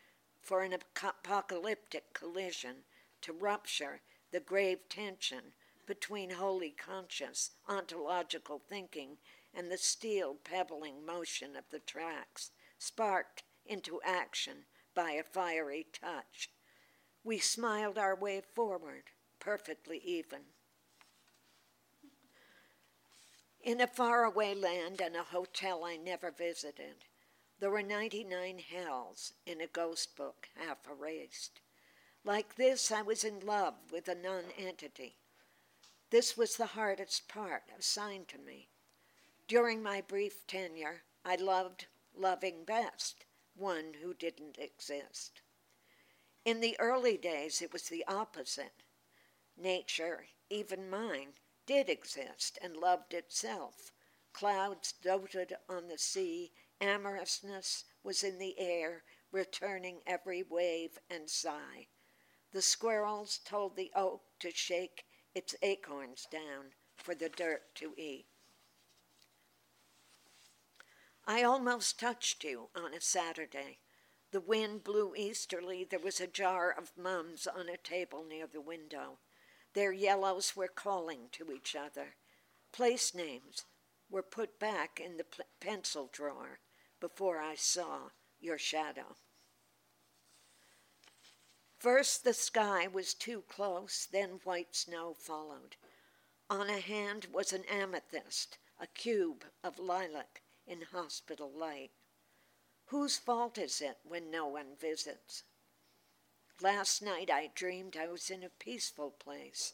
for 0.41 0.63
an 0.63 0.73
apocalyptic 0.73 2.13
collision 2.13 2.77
to 3.21 3.33
rupture 3.33 4.01
the 4.33 4.41
grave 4.41 4.89
tension 4.89 5.53
between 5.87 6.31
wholly 6.31 6.71
conscious 6.71 7.51
ontological 7.69 8.59
thinking 8.59 9.19
and 9.55 9.71
the 9.71 9.79
steel 9.79 10.37
pebbling 10.43 11.05
motion 11.05 11.57
of 11.57 11.65
the 11.71 11.79
tracks, 11.79 12.51
sparked 12.79 13.43
into 13.67 14.01
action 14.03 14.65
by 14.95 15.13
a 15.13 15.23
fiery 15.23 15.87
touch. 15.93 16.51
We 17.25 17.39
smiled 17.39 17.99
our 17.99 18.17
way 18.17 18.43
forward, 18.55 19.05
perfectly 19.39 19.99
even. 20.05 20.41
In 23.63 23.81
a 23.81 23.87
faraway 23.87 24.55
land 24.55 25.01
and 25.01 25.15
a 25.15 25.23
hotel 25.23 25.85
I 25.85 25.97
never 25.97 26.33
visited, 26.33 27.05
there 27.61 27.71
were 27.71 27.83
99 27.83 28.59
hells 28.59 29.35
in 29.47 29.61
a 29.61 29.69
ghost 29.69 30.17
book 30.17 30.49
half 30.57 30.79
erased. 30.91 31.61
Like 32.25 32.57
this, 32.57 32.91
I 32.91 33.03
was 33.03 33.23
in 33.23 33.39
love 33.39 33.75
with 33.93 34.09
a 34.09 34.17
non-entity. 34.17 35.17
This 36.11 36.37
was 36.37 36.57
the 36.57 36.67
hardest 36.67 37.29
part 37.29 37.63
assigned 37.79 38.27
to 38.29 38.39
me. 38.39 38.69
During 39.47 39.81
my 39.81 40.01
brief 40.01 40.45
tenure, 40.49 41.03
I 41.25 41.37
loved 41.37 41.87
loving 42.17 42.65
best 42.65 43.27
one 43.55 43.95
who 44.03 44.13
didn't 44.13 44.59
exist. 44.59 45.41
In 46.45 46.61
the 46.61 46.75
early 46.81 47.17
days, 47.17 47.63
it 47.63 47.73
was 47.73 47.85
the 47.85 48.05
opposite. 48.09 48.83
Nature, 49.57 50.27
even 50.51 50.91
mine, 50.91 51.35
did 51.67 51.89
exist 51.89 52.59
and 52.63 52.77
loved 52.77 53.15
itself. 53.15 53.93
Clouds 54.33 54.93
doted 54.93 55.55
on 55.69 55.89
the 55.89 55.99
sea, 55.99 56.53
amorousness 56.81 57.85
was 58.03 58.25
in 58.25 58.39
the 58.39 58.59
air, 58.59 59.05
returning 59.31 60.01
every 60.07 60.43
wave 60.43 60.99
and 61.09 61.29
sigh. 61.29 61.89
The 62.53 62.63
squirrels 62.63 63.39
told 63.39 63.77
the 63.77 63.91
oak 63.95 64.23
to 64.41 64.51
shake 64.51 65.05
its 65.35 65.55
acorns 65.63 66.27
down 66.31 66.73
for 66.97 67.15
the 67.15 67.29
dirt 67.29 67.75
to 67.77 67.95
eat. 67.97 68.27
I 71.25 71.43
almost 71.43 72.01
touched 72.01 72.45
you 72.45 72.69
on 72.75 72.93
a 72.93 73.01
Saturday. 73.01 73.79
The 74.33 74.41
wind 74.41 74.83
blew 74.83 75.15
easterly. 75.15 75.85
There 75.85 75.99
was 75.99 76.21
a 76.21 76.27
jar 76.27 76.71
of 76.71 76.97
mums 76.97 77.47
on 77.47 77.69
a 77.69 77.77
table 77.77 78.25
near 78.25 78.47
the 78.47 78.61
window. 78.61 79.19
Their 79.75 79.93
yellows 79.93 80.55
were 80.55 80.69
calling 80.69 81.29
to 81.33 81.51
each 81.53 81.75
other. 81.75 82.17
Place 82.73 83.15
names 83.15 83.65
were 84.11 84.23
put 84.23 84.59
back 84.59 85.01
in 85.01 85.17
the 85.17 85.27
pencil 85.61 86.11
drawer 86.13 86.61
before 87.01 87.41
I 87.41 87.55
saw 87.55 88.11
your 88.39 88.59
shadow. 88.59 89.17
First, 91.79 92.23
the 92.23 92.35
sky 92.35 92.87
was 92.87 93.15
too 93.15 93.43
close, 93.49 94.07
then, 94.07 94.41
white 94.45 94.77
snow 94.77 95.15
followed. 95.15 95.77
On 96.49 96.69
a 96.69 96.79
hand 96.79 97.27
was 97.33 97.53
an 97.53 97.65
amethyst, 97.65 98.59
a 98.79 98.87
cube 98.87 99.45
of 99.65 99.79
lilac 99.79 100.43
in 100.67 100.83
hospital 100.83 101.51
light. 101.51 101.91
Whose 102.87 103.17
fault 103.17 103.59
is 103.59 103.81
it 103.81 103.99
when 104.05 104.31
no 104.31 104.47
one 104.47 104.77
visits? 104.79 105.45
Last 106.63 107.03
night 107.03 107.29
I 107.29 107.49
dreamed 107.49 107.97
I 107.97 108.07
was 108.07 108.31
in 108.31 108.45
a 108.45 108.49
peaceful 108.49 109.11
place, 109.11 109.73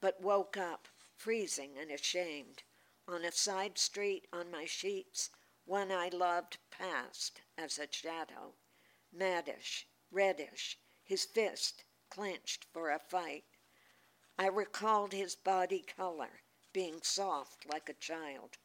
but 0.00 0.20
woke 0.20 0.58
up 0.58 0.86
freezing 1.14 1.78
and 1.78 1.90
ashamed. 1.90 2.62
On 3.08 3.24
a 3.24 3.32
side 3.32 3.78
street 3.78 4.28
on 4.34 4.50
my 4.50 4.66
sheets, 4.66 5.30
one 5.64 5.90
I 5.90 6.10
loved 6.10 6.58
passed 6.70 7.40
as 7.56 7.78
a 7.78 7.90
shadow, 7.90 8.52
maddish, 9.10 9.86
reddish, 10.10 10.78
his 11.02 11.24
fist 11.24 11.84
clenched 12.10 12.66
for 12.70 12.90
a 12.90 12.98
fight. 12.98 13.46
I 14.38 14.48
recalled 14.48 15.14
his 15.14 15.36
body 15.36 15.80
color, 15.80 16.42
being 16.70 17.00
soft 17.00 17.64
like 17.64 17.88
a 17.88 17.94
child. 17.94 18.58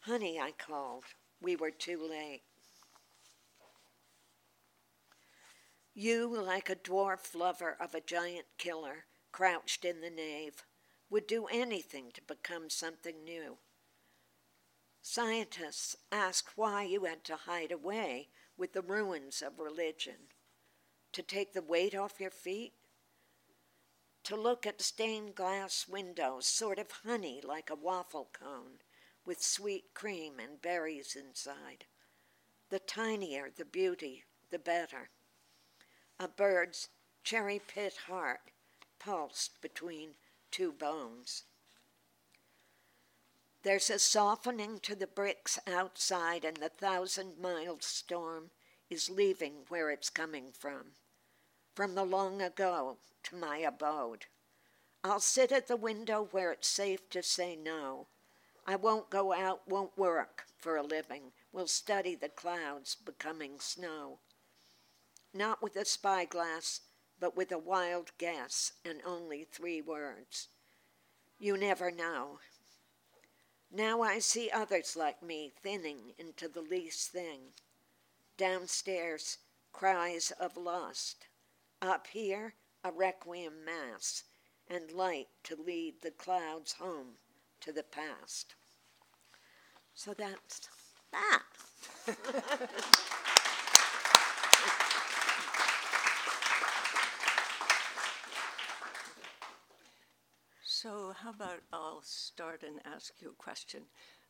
Honey, 0.00 0.40
I 0.40 0.52
called. 0.52 1.04
We 1.38 1.54
were 1.54 1.70
too 1.70 2.08
late. 2.08 2.44
You, 6.00 6.28
like 6.28 6.70
a 6.70 6.76
dwarf 6.76 7.34
lover 7.34 7.76
of 7.80 7.92
a 7.92 8.00
giant 8.00 8.46
killer, 8.56 9.06
crouched 9.32 9.84
in 9.84 10.00
the 10.00 10.10
nave, 10.10 10.64
would 11.10 11.26
do 11.26 11.46
anything 11.46 12.12
to 12.12 12.22
become 12.22 12.70
something 12.70 13.24
new. 13.24 13.58
Scientists 15.02 15.96
ask 16.12 16.52
why 16.54 16.84
you 16.84 17.06
had 17.06 17.24
to 17.24 17.34
hide 17.34 17.72
away 17.72 18.28
with 18.56 18.74
the 18.74 18.80
ruins 18.80 19.42
of 19.42 19.58
religion. 19.58 20.28
To 21.14 21.22
take 21.24 21.52
the 21.52 21.62
weight 21.62 21.96
off 21.96 22.20
your 22.20 22.30
feet? 22.30 22.74
To 24.22 24.36
look 24.36 24.68
at 24.68 24.80
stained 24.80 25.34
glass 25.34 25.88
windows, 25.88 26.46
sort 26.46 26.78
of 26.78 26.92
honey 26.92 27.40
like 27.42 27.70
a 27.70 27.74
waffle 27.74 28.30
cone, 28.32 28.82
with 29.24 29.42
sweet 29.42 29.94
cream 29.94 30.38
and 30.38 30.62
berries 30.62 31.16
inside. 31.16 31.86
The 32.70 32.78
tinier 32.78 33.50
the 33.50 33.64
beauty, 33.64 34.22
the 34.52 34.60
better. 34.60 35.10
A 36.20 36.26
bird's 36.26 36.88
cherry 37.22 37.60
pit 37.60 37.96
heart 38.08 38.50
pulsed 38.98 39.60
between 39.60 40.16
two 40.50 40.72
bones. 40.72 41.44
There's 43.62 43.88
a 43.88 44.00
softening 44.00 44.80
to 44.80 44.96
the 44.96 45.06
bricks 45.06 45.60
outside, 45.64 46.44
and 46.44 46.56
the 46.56 46.70
thousand 46.70 47.38
mile 47.38 47.78
storm 47.80 48.50
is 48.90 49.08
leaving 49.08 49.66
where 49.68 49.90
it's 49.90 50.10
coming 50.10 50.50
from. 50.50 50.92
From 51.74 51.94
the 51.94 52.04
long 52.04 52.42
ago 52.42 52.98
to 53.24 53.36
my 53.36 53.58
abode. 53.58 54.26
I'll 55.04 55.20
sit 55.20 55.52
at 55.52 55.68
the 55.68 55.76
window 55.76 56.28
where 56.32 56.50
it's 56.50 56.66
safe 56.66 57.08
to 57.10 57.22
say 57.22 57.54
no. 57.54 58.08
I 58.66 58.74
won't 58.74 59.08
go 59.08 59.32
out, 59.32 59.68
won't 59.68 59.96
work 59.96 60.46
for 60.56 60.76
a 60.76 60.82
living. 60.82 61.32
Will 61.52 61.68
study 61.68 62.16
the 62.16 62.28
clouds 62.28 62.96
becoming 62.96 63.60
snow 63.60 64.18
not 65.32 65.62
with 65.62 65.76
a 65.76 65.84
spyglass, 65.84 66.80
but 67.20 67.36
with 67.36 67.52
a 67.52 67.58
wild 67.58 68.10
guess 68.18 68.72
and 68.84 69.00
only 69.04 69.44
three 69.44 69.80
words. 69.80 70.48
You 71.38 71.56
never 71.56 71.90
know. 71.90 72.40
Now 73.70 74.02
I 74.02 74.18
see 74.18 74.50
others 74.50 74.96
like 74.96 75.22
me 75.22 75.52
thinning 75.62 76.14
into 76.18 76.48
the 76.48 76.62
least 76.62 77.10
thing. 77.10 77.52
Downstairs, 78.36 79.38
cries 79.72 80.32
of 80.40 80.56
lust. 80.56 81.26
Up 81.82 82.06
here, 82.08 82.54
a 82.82 82.90
requiem 82.90 83.64
mass, 83.64 84.24
and 84.68 84.90
light 84.90 85.28
to 85.44 85.56
lead 85.56 86.00
the 86.02 86.10
clouds 86.10 86.72
home 86.72 87.18
to 87.60 87.72
the 87.72 87.82
past. 87.82 88.54
So 89.94 90.14
that's 90.14 90.68
that. 91.12 91.42
So, 100.88 101.12
how 101.22 101.28
about 101.28 101.60
I'll 101.70 102.00
start 102.02 102.62
and 102.62 102.80
ask 102.86 103.12
you 103.20 103.28
a 103.28 103.42
question? 103.42 103.82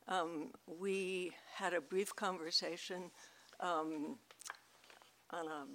Um, 0.08 0.50
we 0.66 1.30
had 1.54 1.72
a 1.72 1.80
brief 1.80 2.16
conversation 2.16 3.12
um, 3.60 4.18
on 5.30 5.46
a, 5.46 5.66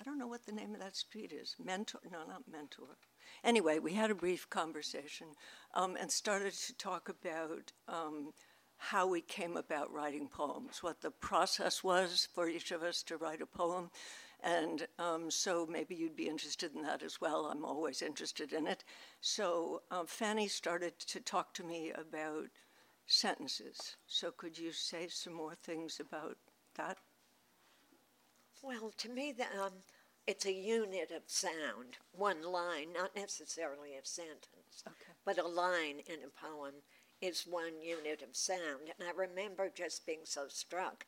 I 0.00 0.04
don't 0.06 0.16
know 0.16 0.26
what 0.26 0.46
the 0.46 0.52
name 0.52 0.72
of 0.72 0.80
that 0.80 0.96
street 0.96 1.34
is. 1.38 1.54
Mentor? 1.62 2.00
No, 2.10 2.20
not 2.26 2.44
Mentor. 2.50 2.96
Anyway, 3.44 3.78
we 3.78 3.92
had 3.92 4.10
a 4.10 4.14
brief 4.14 4.48
conversation 4.48 5.26
um, 5.74 5.98
and 6.00 6.10
started 6.10 6.54
to 6.54 6.74
talk 6.78 7.10
about 7.10 7.72
um, 7.86 8.30
how 8.78 9.06
we 9.06 9.20
came 9.20 9.54
about 9.54 9.92
writing 9.92 10.28
poems, 10.28 10.82
what 10.82 11.02
the 11.02 11.10
process 11.10 11.84
was 11.84 12.26
for 12.34 12.48
each 12.48 12.70
of 12.70 12.82
us 12.82 13.02
to 13.02 13.18
write 13.18 13.42
a 13.42 13.46
poem. 13.46 13.90
And 14.42 14.86
um, 14.98 15.30
so 15.30 15.66
maybe 15.66 15.94
you'd 15.94 16.16
be 16.16 16.28
interested 16.28 16.74
in 16.74 16.82
that 16.82 17.02
as 17.02 17.20
well. 17.20 17.46
I'm 17.46 17.64
always 17.64 18.02
interested 18.02 18.52
in 18.52 18.66
it. 18.66 18.84
So 19.20 19.82
um, 19.90 20.06
Fanny 20.06 20.46
started 20.46 20.98
to 21.00 21.20
talk 21.20 21.54
to 21.54 21.64
me 21.64 21.92
about 21.92 22.48
sentences. 23.06 23.96
So 24.06 24.30
could 24.30 24.58
you 24.58 24.72
say 24.72 25.08
some 25.08 25.32
more 25.32 25.54
things 25.54 26.00
about 26.00 26.36
that? 26.76 26.98
Well, 28.62 28.92
to 28.98 29.08
me, 29.08 29.32
the, 29.32 29.44
um, 29.60 29.72
it's 30.26 30.46
a 30.46 30.52
unit 30.52 31.12
of 31.12 31.22
sound, 31.26 31.98
one 32.12 32.42
line, 32.42 32.92
not 32.92 33.14
necessarily 33.14 33.94
a 33.94 34.04
sentence, 34.04 34.82
okay. 34.86 35.12
but 35.24 35.38
a 35.38 35.46
line 35.46 36.00
in 36.06 36.18
a 36.24 36.46
poem 36.46 36.74
is 37.20 37.46
one 37.48 37.80
unit 37.80 38.22
of 38.22 38.36
sound. 38.36 38.90
And 38.98 39.08
I 39.08 39.12
remember 39.16 39.70
just 39.74 40.04
being 40.04 40.24
so 40.24 40.46
struck 40.48 41.06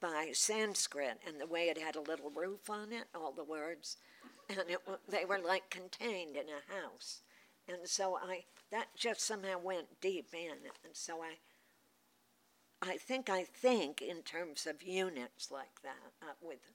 by 0.00 0.30
Sanskrit 0.32 1.18
and 1.26 1.40
the 1.40 1.46
way 1.46 1.68
it 1.68 1.78
had 1.78 1.96
a 1.96 2.00
little 2.00 2.30
roof 2.30 2.70
on 2.70 2.92
it, 2.92 3.04
all 3.14 3.32
the 3.32 3.44
words, 3.44 3.96
and 4.48 4.58
it, 4.68 4.78
they 5.08 5.24
were 5.24 5.38
like 5.38 5.70
contained 5.70 6.36
in 6.36 6.46
a 6.48 6.80
house. 6.80 7.22
And 7.68 7.86
so 7.86 8.16
I 8.16 8.44
that 8.70 8.88
just 8.96 9.20
somehow 9.20 9.58
went 9.58 10.00
deep 10.00 10.28
in, 10.32 10.56
and 10.84 10.94
so 10.94 11.22
I 11.22 11.34
I 12.80 12.96
think 12.96 13.28
I 13.28 13.44
think 13.44 14.00
in 14.00 14.22
terms 14.22 14.66
of 14.66 14.82
units 14.82 15.50
like 15.50 15.82
that, 15.82 16.12
uh, 16.22 16.34
with 16.40 16.72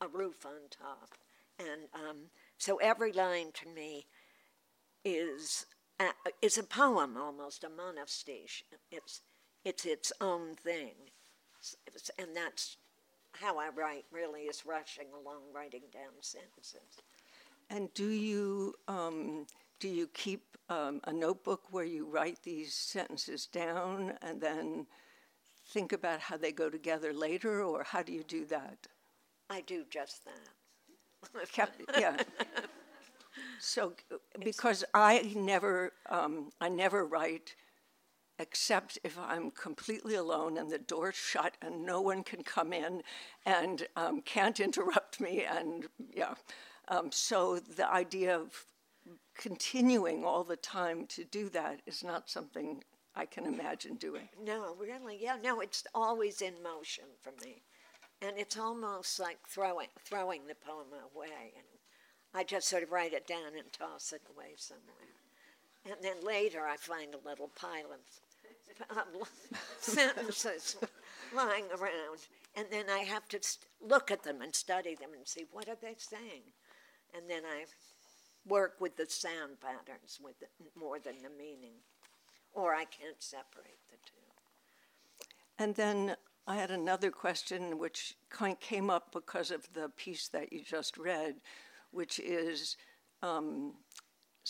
a 0.00 0.08
roof 0.08 0.46
on 0.46 0.68
top. 0.70 1.14
And 1.58 1.88
um, 1.94 2.16
so 2.56 2.76
every 2.76 3.12
line 3.12 3.52
to 3.54 3.68
me 3.68 4.06
is 5.04 5.66
a, 5.98 6.10
is 6.40 6.56
a 6.56 6.62
poem 6.62 7.16
almost, 7.16 7.64
a 7.64 7.68
monostiche. 7.68 8.64
It's, 8.90 9.20
it's 9.64 9.84
its 9.84 10.12
own 10.20 10.54
thing. 10.54 10.94
And 12.18 12.28
that's 12.34 12.76
how 13.32 13.58
I 13.58 13.68
write, 13.68 14.04
really, 14.10 14.42
is 14.42 14.64
rushing 14.66 15.06
along, 15.12 15.42
writing 15.54 15.82
down 15.92 16.12
sentences. 16.20 17.02
And 17.70 17.92
do 17.94 18.08
you 18.08 18.74
um, 18.88 19.46
do 19.78 19.88
you 19.88 20.08
keep 20.08 20.56
um, 20.68 21.00
a 21.04 21.12
notebook 21.12 21.62
where 21.70 21.84
you 21.84 22.06
write 22.06 22.38
these 22.42 22.74
sentences 22.74 23.46
down 23.46 24.14
and 24.22 24.40
then 24.40 24.86
think 25.68 25.92
about 25.92 26.20
how 26.20 26.36
they 26.36 26.52
go 26.52 26.68
together 26.68 27.12
later, 27.12 27.62
or 27.62 27.84
how 27.84 28.02
do 28.02 28.12
you 28.12 28.24
do 28.24 28.44
that? 28.46 28.86
I 29.48 29.62
do 29.62 29.84
just 29.88 30.24
that. 30.24 31.52
Kept, 31.52 31.80
yeah. 31.98 32.16
So, 33.60 33.92
because 34.42 34.84
I 34.94 35.32
never, 35.36 35.92
um, 36.08 36.50
I 36.60 36.68
never 36.68 37.06
write 37.06 37.54
except 38.40 38.98
if 39.04 39.18
I'm 39.18 39.50
completely 39.50 40.14
alone 40.14 40.56
and 40.56 40.70
the 40.70 40.78
door's 40.78 41.14
shut 41.14 41.56
and 41.60 41.84
no 41.84 42.00
one 42.00 42.24
can 42.24 42.42
come 42.42 42.72
in 42.72 43.02
and 43.44 43.86
um, 43.94 44.22
can't 44.22 44.58
interrupt 44.58 45.20
me. 45.20 45.44
And 45.44 45.86
yeah, 46.12 46.34
um, 46.88 47.12
so 47.12 47.58
the 47.58 47.88
idea 47.88 48.34
of 48.34 48.66
continuing 49.36 50.24
all 50.24 50.42
the 50.42 50.56
time 50.56 51.06
to 51.06 51.24
do 51.24 51.48
that 51.50 51.80
is 51.86 52.02
not 52.02 52.30
something 52.30 52.82
I 53.14 53.26
can 53.26 53.44
imagine 53.44 53.96
doing. 53.96 54.28
No, 54.42 54.74
really, 54.78 55.18
yeah, 55.20 55.36
no, 55.42 55.60
it's 55.60 55.84
always 55.94 56.40
in 56.40 56.54
motion 56.62 57.04
for 57.20 57.32
me, 57.44 57.62
and 58.22 58.38
it's 58.38 58.58
almost 58.58 59.18
like 59.18 59.38
throwing 59.48 59.88
throwing 60.04 60.46
the 60.46 60.54
poem 60.54 60.86
away, 61.14 61.52
and 61.56 61.66
I 62.32 62.44
just 62.44 62.68
sort 62.68 62.84
of 62.84 62.92
write 62.92 63.12
it 63.12 63.26
down 63.26 63.56
and 63.58 63.72
toss 63.72 64.12
it 64.12 64.22
away 64.32 64.54
somewhere, 64.56 65.16
and 65.84 65.96
then 66.02 66.24
later 66.24 66.66
I 66.66 66.76
find 66.76 67.14
a 67.14 67.28
little 67.28 67.50
pile 67.56 67.92
of 67.92 68.00
sentences 69.80 70.76
lying 71.34 71.64
around, 71.78 72.18
and 72.56 72.66
then 72.70 72.86
I 72.90 73.00
have 73.00 73.28
to 73.28 73.38
st- 73.40 73.66
look 73.80 74.10
at 74.10 74.22
them 74.22 74.42
and 74.42 74.54
study 74.54 74.94
them 74.94 75.10
and 75.16 75.26
see 75.26 75.46
what 75.50 75.68
are 75.68 75.78
they 75.80 75.96
saying, 75.98 76.42
and 77.14 77.28
then 77.28 77.42
I 77.44 77.64
work 78.46 78.76
with 78.80 78.96
the 78.96 79.06
sound 79.06 79.60
patterns 79.60 80.18
with 80.22 80.38
the, 80.40 80.46
more 80.78 80.98
than 80.98 81.22
the 81.22 81.30
meaning, 81.30 81.76
or 82.52 82.74
I 82.74 82.84
can't 82.84 83.20
separate 83.22 83.78
the 83.90 83.96
two. 84.04 84.20
And 85.58 85.74
then 85.74 86.16
I 86.46 86.56
had 86.56 86.70
another 86.70 87.10
question 87.10 87.78
which 87.78 88.16
kind 88.30 88.54
of 88.54 88.60
came 88.60 88.90
up 88.90 89.12
because 89.12 89.50
of 89.50 89.72
the 89.72 89.90
piece 89.90 90.28
that 90.28 90.52
you 90.52 90.62
just 90.64 90.96
read, 90.96 91.36
which 91.90 92.18
is 92.18 92.76
um, 93.22 93.74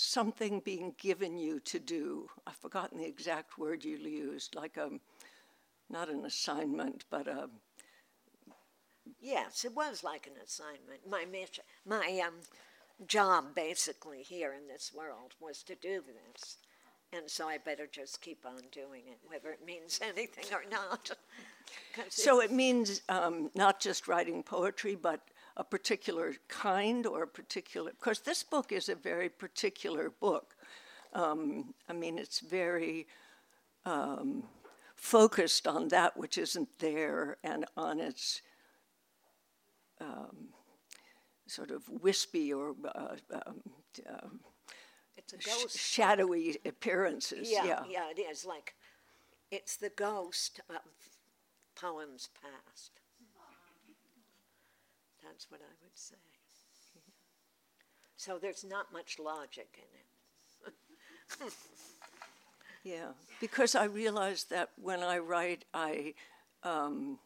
something 0.00 0.60
being 0.60 0.94
given 0.98 1.36
you 1.36 1.60
to 1.60 1.78
do. 1.78 2.28
I've 2.46 2.56
forgotten 2.56 2.98
the 2.98 3.06
exact 3.06 3.58
word 3.58 3.84
you 3.84 3.96
used, 3.96 4.54
like 4.54 4.76
a, 4.76 4.90
not 5.88 6.08
an 6.08 6.24
assignment, 6.24 7.04
but 7.10 7.28
a. 7.28 7.48
Yes, 9.20 9.64
it 9.64 9.74
was 9.74 10.02
like 10.02 10.26
an 10.26 10.40
assignment. 10.42 11.08
My 11.08 11.24
mission, 11.30 11.64
my 11.84 12.22
um, 12.26 12.34
job 13.06 13.54
basically 13.54 14.22
here 14.22 14.54
in 14.54 14.66
this 14.66 14.92
world 14.96 15.34
was 15.40 15.62
to 15.64 15.74
do 15.74 16.02
this. 16.02 16.56
And 17.12 17.28
so 17.28 17.48
I 17.48 17.58
better 17.58 17.88
just 17.90 18.20
keep 18.20 18.46
on 18.46 18.62
doing 18.70 19.02
it, 19.08 19.18
whether 19.26 19.50
it 19.50 19.64
means 19.66 20.00
anything 20.06 20.44
or 20.52 20.62
not. 20.70 21.10
so 22.08 22.40
it 22.40 22.52
means 22.52 23.02
um, 23.08 23.50
not 23.54 23.80
just 23.80 24.08
writing 24.08 24.42
poetry, 24.42 24.94
but 24.94 25.20
a 25.60 25.64
particular 25.64 26.32
kind 26.48 27.06
or 27.06 27.24
a 27.24 27.28
particular. 27.28 27.90
Because 27.92 28.20
this 28.20 28.42
book 28.42 28.72
is 28.72 28.88
a 28.88 28.94
very 28.94 29.28
particular 29.28 30.08
book. 30.08 30.56
Um, 31.12 31.74
I 31.86 31.92
mean, 31.92 32.18
it's 32.18 32.40
very 32.40 33.06
um, 33.84 34.44
focused 34.96 35.68
on 35.68 35.88
that 35.88 36.16
which 36.16 36.38
isn't 36.38 36.70
there 36.78 37.36
and 37.44 37.66
on 37.76 38.00
its 38.00 38.40
um, 40.00 40.48
sort 41.46 41.70
of 41.70 41.86
wispy 41.90 42.54
or 42.54 42.74
uh, 42.94 43.16
um, 43.46 43.60
um, 44.08 44.40
it's 45.18 45.34
a 45.34 45.36
ghost. 45.36 45.76
Sh- 45.76 45.80
shadowy 45.80 46.56
appearances. 46.64 47.50
Yeah, 47.50 47.66
yeah, 47.66 47.82
yeah, 47.86 48.10
it 48.16 48.18
is 48.18 48.46
like 48.46 48.74
it's 49.50 49.76
the 49.76 49.90
ghost 49.90 50.60
of 50.70 50.76
poems 51.74 52.30
past. 52.40 52.99
That's 55.30 55.48
what 55.48 55.60
I 55.60 55.72
would 55.82 55.96
say. 55.96 56.16
So 58.16 58.38
there's 58.38 58.64
not 58.64 58.92
much 58.92 59.18
logic 59.18 59.68
in 59.78 61.46
it. 61.46 61.52
yeah, 62.84 63.12
because 63.40 63.76
I 63.76 63.84
realize 63.84 64.44
that 64.44 64.70
when 64.76 65.00
I 65.00 65.18
write, 65.18 65.64
I 65.72 66.14
um, 66.64 67.20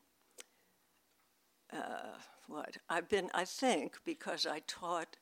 uh, 1.72 2.18
what 2.46 2.76
I've 2.90 3.08
been, 3.08 3.30
I 3.32 3.46
think, 3.46 3.96
because 4.04 4.46
I 4.46 4.60
taught 4.66 5.16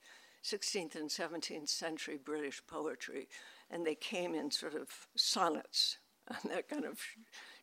16th 0.45 0.97
and 0.97 1.09
17th 1.09 1.68
century 1.68 2.18
British 2.23 2.61
poetry, 2.66 3.29
and 3.71 3.87
they 3.87 3.95
came 3.95 4.35
in 4.35 4.51
sort 4.51 4.75
of 4.75 4.88
sonnets 5.14 5.99
and 6.27 6.38
that 6.53 6.68
kind 6.68 6.85
of 6.85 7.01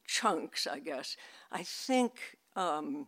chunks, 0.07 0.65
I 0.65 0.79
guess. 0.79 1.17
I 1.51 1.63
think 1.63 2.37
um, 2.55 3.07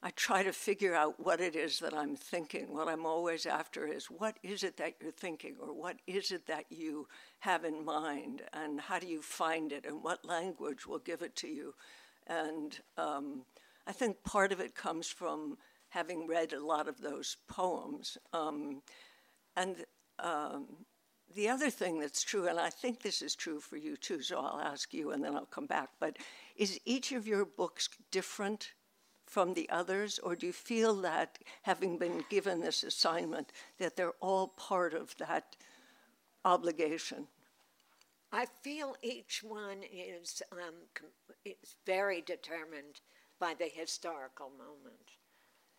I 0.00 0.10
try 0.10 0.44
to 0.44 0.52
figure 0.52 0.94
out 0.94 1.18
what 1.18 1.40
it 1.40 1.56
is 1.56 1.80
that 1.80 1.92
I'm 1.92 2.14
thinking. 2.14 2.72
What 2.72 2.88
I'm 2.88 3.04
always 3.04 3.46
after 3.46 3.86
is 3.86 4.06
what 4.06 4.36
is 4.44 4.62
it 4.62 4.76
that 4.76 4.94
you're 5.00 5.10
thinking, 5.10 5.56
or 5.60 5.72
what 5.72 5.96
is 6.06 6.30
it 6.30 6.46
that 6.46 6.66
you 6.70 7.08
have 7.40 7.64
in 7.64 7.84
mind, 7.84 8.42
and 8.52 8.80
how 8.80 9.00
do 9.00 9.08
you 9.08 9.20
find 9.22 9.72
it, 9.72 9.84
and 9.84 10.02
what 10.02 10.24
language 10.24 10.86
will 10.86 11.00
give 11.00 11.22
it 11.22 11.34
to 11.36 11.48
you. 11.48 11.74
And 12.28 12.78
um, 12.96 13.44
I 13.88 13.92
think 13.92 14.22
part 14.22 14.52
of 14.52 14.60
it 14.60 14.76
comes 14.76 15.08
from 15.08 15.58
having 15.88 16.28
read 16.28 16.52
a 16.52 16.64
lot 16.64 16.86
of 16.86 17.00
those 17.00 17.36
poems. 17.48 18.16
Um, 18.32 18.82
and 19.56 19.84
um, 20.20 20.66
the 21.34 21.48
other 21.48 21.70
thing 21.70 21.98
that's 21.98 22.22
true, 22.22 22.46
and 22.46 22.60
I 22.60 22.70
think 22.70 23.02
this 23.02 23.20
is 23.20 23.34
true 23.34 23.58
for 23.58 23.76
you 23.76 23.96
too, 23.96 24.22
so 24.22 24.38
I'll 24.38 24.60
ask 24.60 24.94
you 24.94 25.10
and 25.10 25.24
then 25.24 25.34
I'll 25.34 25.46
come 25.46 25.66
back, 25.66 25.90
but 25.98 26.18
is 26.56 26.78
each 26.84 27.10
of 27.12 27.26
your 27.26 27.44
books 27.44 27.88
different 28.10 28.72
from 29.28 29.54
the 29.54 29.68
others, 29.68 30.18
or 30.18 30.34
do 30.34 30.46
you 30.46 30.52
feel 30.52 30.94
that, 30.96 31.38
having 31.62 31.98
been 31.98 32.24
given 32.30 32.60
this 32.60 32.82
assignment, 32.82 33.52
that 33.78 33.96
they're 33.96 34.14
all 34.20 34.48
part 34.48 34.94
of 34.94 35.16
that 35.18 35.56
obligation? 36.44 37.28
I 38.32 38.46
feel 38.62 38.96
each 39.02 39.42
one 39.42 39.78
is, 39.92 40.42
um, 40.52 40.74
is 41.44 41.76
very 41.86 42.20
determined 42.20 43.00
by 43.38 43.54
the 43.54 43.70
historical 43.72 44.50
moment. 44.50 45.16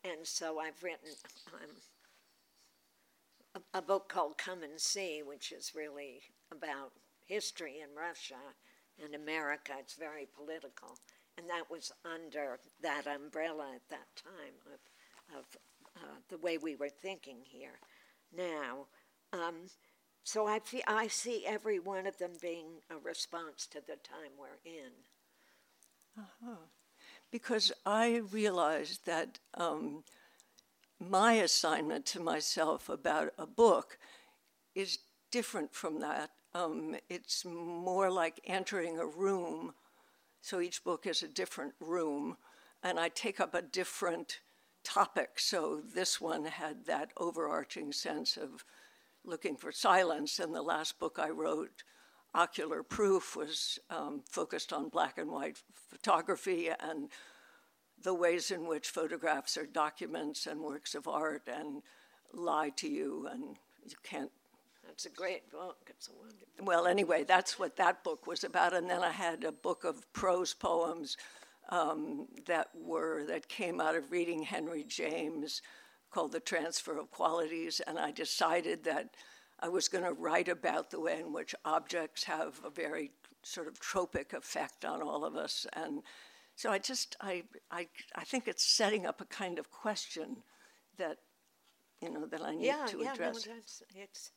And 0.04 0.26
so 0.26 0.60
I've 0.60 0.82
written 0.82 1.10
um, 1.54 3.62
a, 3.74 3.80
a, 3.80 3.82
book 3.82 4.10
called 4.10 4.38
Come 4.38 4.64
and 4.64 4.80
See, 4.80 5.22
which 5.24 5.52
is 5.52 5.74
really 5.76 6.22
about 6.52 6.94
history 7.26 7.78
in 7.84 7.96
Russia 7.96 8.40
and 9.04 9.14
America. 9.14 9.74
It's 9.80 9.96
very 9.96 10.28
political. 10.36 10.98
And 11.39 11.49
that 11.49 11.71
was 11.71 11.93
under 12.04 12.60
that 12.84 13.08
umbrella 13.08 13.67
at 13.73 13.89
that 13.89 14.08
time 14.15 14.56
of, 14.73 15.38
of 15.39 15.45
uh, 15.95 16.17
the 16.28 16.38
way 16.38 16.58
we 16.58 16.75
were 16.75 16.89
thinking 16.89 17.38
here 17.45 17.80
now. 18.36 18.88
Um, 19.32 19.56
so 20.23 20.45
I, 20.47 20.60
feel, 20.60 20.82
I 20.86 21.08
see 21.08 21.45
every 21.47 21.80
one 21.80 22.05
of 22.05 22.18
them 22.18 22.32
being 22.41 22.82
a 22.89 22.97
response 22.97 23.68
to 23.68 23.80
the 23.80 23.95
time 23.95 24.32
we're 24.38 24.59
in. 24.66 24.91
Uh-huh 26.18 26.55
because 27.32 27.72
I 27.86 28.22
realized 28.32 29.05
that 29.05 29.39
um, 29.53 30.03
my 30.99 31.34
assignment 31.34 32.05
to 32.07 32.20
myself 32.20 32.89
about 32.89 33.34
a 33.38 33.45
book 33.45 33.97
is 34.76 34.99
different 35.32 35.74
from 35.74 35.99
that. 35.99 36.32
Um, 36.53 36.95
it's 37.09 37.45
more 37.45 38.09
like 38.09 38.41
entering 38.45 38.97
a 38.97 39.05
room. 39.05 39.74
So 40.42 40.60
each 40.60 40.84
book 40.84 41.06
is 41.06 41.22
a 41.24 41.28
different 41.28 41.74
room, 41.80 42.38
and 42.82 43.00
I 43.00 43.10
take 43.10 43.40
up 43.40 43.54
a 43.54 43.62
different 43.62 44.40
topic. 44.84 45.40
So 45.40 45.82
this 45.82 46.22
one 46.22 46.46
had 46.46 46.86
that 46.86 47.12
overarching 47.18 47.92
sense 47.92 48.38
of 48.38 48.64
looking 49.24 49.58
for 49.58 49.72
silence, 49.72 50.40
and 50.40 50.56
the 50.56 50.62
last 50.62 51.00
book 51.00 51.20
I 51.20 51.30
wrote 51.30 51.84
Ocular 52.34 52.84
Proof 52.84 53.36
was 53.36 53.80
um, 53.90 54.22
focused 54.30 54.72
on 54.72 54.90
black 54.90 55.18
and 55.18 55.32
white 55.32 55.62
photography 55.90 56.70
and 56.80 57.10
the 58.02 58.14
ways 58.14 58.52
in 58.52 58.66
which 58.66 58.90
photographs 58.90 59.58
are 59.58 59.66
documents 59.66 60.48
and 60.48 60.62
works 60.62 60.96
of 60.96 61.08
art 61.08 61.48
and 61.48 61.82
lie 62.34 62.70
to 62.70 62.88
you, 62.88 63.28
and 63.30 63.58
you 63.86 63.98
can't 64.04 64.32
It's 64.92 65.06
a 65.06 65.10
great 65.10 65.50
book. 65.52 65.78
It's 65.90 66.08
a 66.08 66.12
wonderful. 66.12 66.48
Well, 66.62 66.88
anyway, 66.88 67.24
that's 67.24 67.58
what 67.58 67.76
that 67.78 68.04
book 68.04 68.28
was 68.28 68.44
about. 68.44 68.74
And 68.74 68.90
then 68.90 69.02
I 69.02 69.12
had 69.12 69.44
a 69.44 69.52
book 69.52 69.84
of 69.84 70.12
prose 70.14 70.54
poems 70.54 71.18
um, 71.70 72.28
that 72.46 72.70
were 72.74 73.26
that 73.28 73.48
came 73.48 73.80
out 73.80 73.96
of 73.96 74.12
reading 74.12 74.44
Henry 74.44 74.84
James, 74.84 75.62
called 76.12 76.32
"The 76.32 76.40
Transfer 76.40 76.98
of 76.98 77.12
Qualities." 77.12 77.82
And 77.86 77.98
I 78.00 78.12
decided 78.12 78.84
that 78.86 79.16
I 79.60 79.70
was 79.70 79.88
going 79.88 80.04
to 80.04 80.14
write 80.14 80.48
about 80.48 80.90
the 80.90 81.00
way 81.00 81.20
in 81.20 81.34
which 81.34 81.54
objects 81.66 82.24
have 82.24 82.60
a 82.66 82.70
very 82.70 83.12
sort 83.44 83.68
of 83.68 83.80
tropic 83.80 84.34
effect 84.34 84.86
on 84.86 85.02
all 85.02 85.26
of 85.26 85.36
us. 85.36 85.66
And 85.74 86.02
so 86.56 86.72
I 86.72 86.80
just 86.80 87.16
I 87.22 87.44
I 87.72 87.88
I 88.16 88.24
think 88.24 88.48
it's 88.48 88.64
setting 88.64 89.06
up 89.06 89.22
a 89.22 89.26
kind 89.26 89.60
of 89.60 89.72
question 89.72 90.38
that 90.98 91.18
you 92.02 92.10
know 92.10 92.26
that 92.26 92.42
I 92.42 92.56
need 92.56 92.66
yeah, 92.66 92.86
to 92.88 93.00
yeah, 93.00 93.14
address. 93.14 93.48
no, 93.48 93.54
that's, 93.54 93.84
it's 93.96 94.32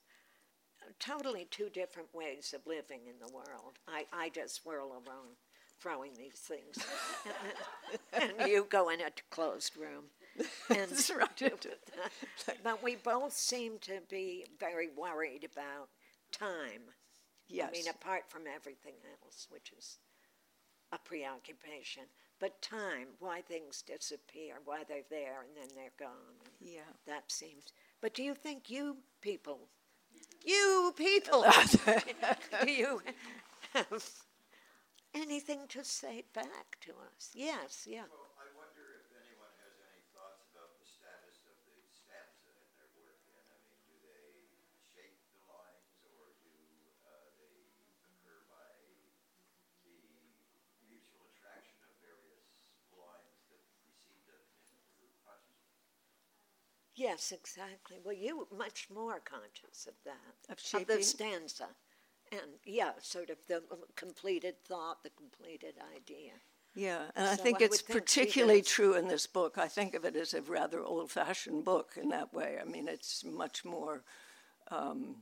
totally 0.99 1.47
two 1.51 1.69
different 1.69 2.09
ways 2.15 2.55
of 2.55 2.67
living 2.67 3.01
in 3.07 3.19
the 3.25 3.33
world. 3.33 3.79
I, 3.89 4.07
I 4.13 4.29
just 4.31 4.65
whirl 4.65 4.93
around 4.93 5.37
throwing 5.81 6.13
these 6.15 6.35
things, 6.35 6.79
and, 8.15 8.31
and 8.41 8.51
you 8.51 8.67
go 8.71 8.89
in 8.89 9.01
a 9.01 9.11
closed 9.31 9.77
room. 9.77 10.05
And 10.71 10.91
but 12.65 12.83
we 12.83 12.97
both 12.97 13.35
seem 13.35 13.79
to 13.83 14.01
be 14.09 14.47
very 14.59 14.89
worried 14.97 15.45
about 15.45 15.91
time. 16.31 16.81
yes. 17.49 17.69
I 17.69 17.73
mean, 17.73 17.89
apart 17.89 18.23
from 18.31 18.43
everything 18.47 18.95
else, 19.23 19.47
which 19.51 19.73
is 19.77 19.99
a 20.93 20.99
preoccupation. 20.99 22.05
But 22.39 22.61
time, 22.61 23.09
why 23.19 23.41
things 23.41 23.83
disappear, 23.83 24.55
why 24.65 24.83
they're 24.89 25.03
there 25.11 25.43
and 25.43 25.57
then 25.57 25.69
they're 25.75 25.93
gone. 25.99 26.37
yeah. 26.61 26.91
That 27.07 27.31
seems. 27.31 27.73
But 28.01 28.15
do 28.15 28.23
you 28.23 28.35
think 28.35 28.69
you 28.69 28.97
people, 29.21 29.69
you 30.45 30.93
people, 30.97 31.45
you 32.67 33.01
have 33.75 33.87
anything 35.15 35.67
to 35.69 35.85
say 35.85 36.25
back 36.35 36.79
to 36.81 36.93
us? 37.17 37.33
Yes, 37.35 37.87
yeah. 37.89 38.05
Well, 38.11 38.29
I 38.41 38.49
wonder 38.57 38.85
if 39.01 39.09
anyone 39.13 39.53
has 39.65 39.77
any 39.81 40.03
thoughts 40.13 40.45
about 40.53 40.77
the 40.81 40.87
status 40.89 41.41
of 41.49 41.57
the 41.69 41.77
stanza 41.93 42.53
in 42.53 42.69
their 42.77 42.91
work. 43.01 43.21
And 43.33 43.47
I 43.49 43.57
mean, 43.65 43.81
do 43.89 43.95
they 44.05 44.29
shape 44.93 45.17
the 45.33 45.41
lines 45.49 45.97
or 46.05 46.33
do 46.45 46.53
uh, 47.05 47.29
they 47.41 47.57
occur 48.05 48.41
by 48.53 48.73
the 49.85 49.97
mutual 50.89 51.25
attraction 51.33 51.81
of 51.89 51.93
various 52.05 52.45
lines 52.93 53.37
that 53.53 53.63
precede 53.85 54.25
them 54.29 54.45
in 54.69 54.77
your 55.01 55.13
consciousness? 55.25 55.93
Yes, 57.03 57.33
exactly. 57.33 57.97
Well, 58.05 58.15
you 58.15 58.47
much 58.57 58.87
more 58.95 59.21
conscious 59.25 59.89
of 59.89 59.95
that, 60.05 60.79
Of 60.81 60.87
the 60.87 61.03
stanza, 61.03 61.67
and 62.31 62.53
yeah, 62.65 62.93
sort 63.01 63.29
of 63.29 63.39
the 63.49 63.61
completed 63.97 64.55
thought, 64.65 65.03
the 65.03 65.11
completed 65.11 65.75
idea. 65.97 66.31
Yeah, 66.77 67.03
and 67.17 67.27
I 67.27 67.35
think 67.35 67.61
I 67.61 67.65
it's 67.65 67.81
think 67.81 67.99
particularly 67.99 68.63
true 68.63 68.95
in 68.95 69.09
this 69.09 69.27
book. 69.27 69.59
I 69.59 69.67
think 69.67 69.95
of 69.97 70.05
it 70.05 70.15
as 70.15 70.33
a 70.33 70.43
rather 70.43 70.81
old 70.81 71.11
fashioned 71.11 71.65
book 71.65 71.99
in 72.01 72.09
that 72.11 72.33
way. 72.33 72.59
I 72.61 72.65
mean, 72.65 72.87
it's 72.87 73.25
much 73.25 73.65
more. 73.65 74.05
Um, 74.71 75.17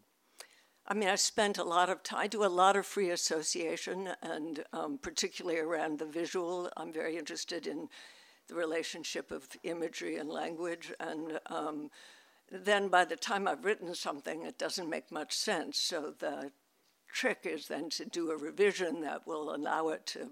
I 0.86 0.92
mean, 0.92 1.08
I 1.08 1.14
spent 1.14 1.56
a 1.56 1.64
lot 1.64 1.88
of 1.88 2.02
time, 2.02 2.20
I 2.20 2.26
do 2.26 2.44
a 2.44 2.46
lot 2.46 2.76
of 2.76 2.84
free 2.84 3.10
association, 3.10 4.10
and 4.22 4.64
um, 4.74 4.98
particularly 4.98 5.58
around 5.58 5.98
the 5.98 6.06
visual. 6.06 6.68
I'm 6.76 6.92
very 6.92 7.16
interested 7.16 7.66
in 7.66 7.88
the 8.50 8.56
relationship 8.56 9.30
of 9.30 9.48
imagery 9.62 10.16
and 10.16 10.28
language. 10.28 10.92
And 11.00 11.40
um, 11.46 11.90
then 12.50 12.88
by 12.88 13.04
the 13.04 13.16
time 13.16 13.48
I've 13.48 13.64
written 13.64 13.94
something, 13.94 14.42
it 14.42 14.58
doesn't 14.58 14.90
make 14.90 15.10
much 15.10 15.32
sense. 15.32 15.78
So 15.78 16.12
the 16.18 16.50
trick 17.12 17.40
is 17.44 17.68
then 17.68 17.88
to 17.90 18.04
do 18.04 18.30
a 18.30 18.36
revision 18.36 19.00
that 19.02 19.26
will 19.26 19.54
allow 19.54 19.88
it 19.88 20.04
to 20.06 20.30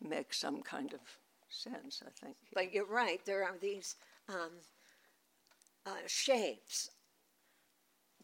make 0.00 0.32
some 0.32 0.62
kind 0.62 0.94
of 0.94 1.00
sense, 1.48 2.02
I 2.06 2.10
think. 2.24 2.36
But 2.54 2.72
you're 2.72 2.86
right, 2.86 3.20
there 3.24 3.44
are 3.44 3.56
these 3.60 3.96
um, 4.28 4.52
uh, 5.84 5.90
shapes 6.06 6.90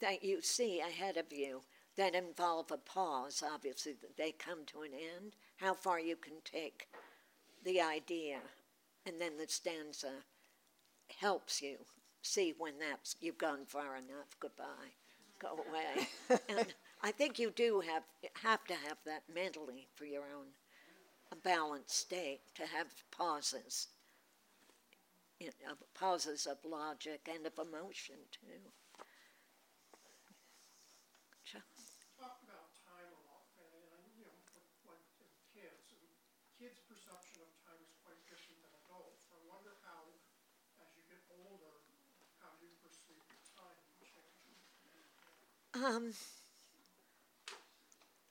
that 0.01 0.25
you 0.25 0.41
see 0.41 0.81
ahead 0.81 1.17
of 1.17 1.33
you 1.33 1.63
that 1.97 2.15
involve 2.15 2.71
a 2.71 2.79
pause, 2.79 3.43
obviously, 3.55 3.95
they 4.17 4.33
come 4.33 4.65
to 4.67 4.81
an 4.83 4.93
end, 4.93 5.33
how 5.57 5.75
far 5.75 6.01
you 6.01 6.17
can 6.17 6.35
take 6.45 6.89
the 7.65 7.81
idea, 7.81 8.39
and 9.07 9.21
then 9.21 9.37
the 9.39 9.47
stanza 9.49 10.09
uh, 10.09 10.11
helps 11.21 11.63
you 11.63 11.79
see 12.23 12.55
when 12.59 12.79
that's 12.79 13.17
you've 13.21 13.39
gone 13.39 13.65
far 13.67 13.97
enough, 13.97 14.37
goodbye, 14.41 14.93
go 15.41 15.65
away. 15.69 16.09
and 16.49 16.75
I 17.03 17.13
think 17.13 17.39
you 17.39 17.51
do 17.51 17.81
have 17.81 18.05
have 18.43 18.65
to 18.67 18.75
have 18.75 18.99
that 19.07 19.25
mentally 19.33 19.89
for 19.95 20.05
your 20.05 20.23
own 20.25 20.49
a 21.33 21.37
balanced 21.37 21.97
state 21.97 22.41
to 22.57 22.67
have 22.67 22.89
pauses, 23.11 23.89
you 25.39 25.51
know, 25.65 25.75
pauses 25.95 26.47
of 26.47 26.65
logic 26.65 27.29
and 27.33 27.47
of 27.47 27.59
emotion 27.59 28.17
too. 28.31 28.73
Chuck? 31.45 31.63
talk 32.19 32.41
about 32.47 32.73
time 32.87 33.11
a 33.13 33.21
lot, 33.29 33.45
and, 33.61 33.83
and, 33.93 34.05
you 34.17 34.25
know, 34.25 34.37
for, 34.49 34.63
like 34.89 35.05
in 35.21 35.29
kids, 35.53 35.93
and 35.93 36.05
kids' 36.59 36.81
perception 36.89 37.43
of 37.45 37.51
time 37.67 37.81
is 37.85 37.93
quite 38.01 38.19
different 38.31 38.59
than 38.65 38.73
adults. 38.87 39.27
I 39.29 39.39
wonder 39.51 39.75
how, 39.85 40.09
as 40.81 40.89
you 40.97 41.05
get 41.11 41.21
older, 41.35 41.75
how 42.41 42.53
you 42.63 42.71
perceive 42.81 43.21
time 43.59 43.81
changing. 44.01 44.57
Um, 45.85 46.13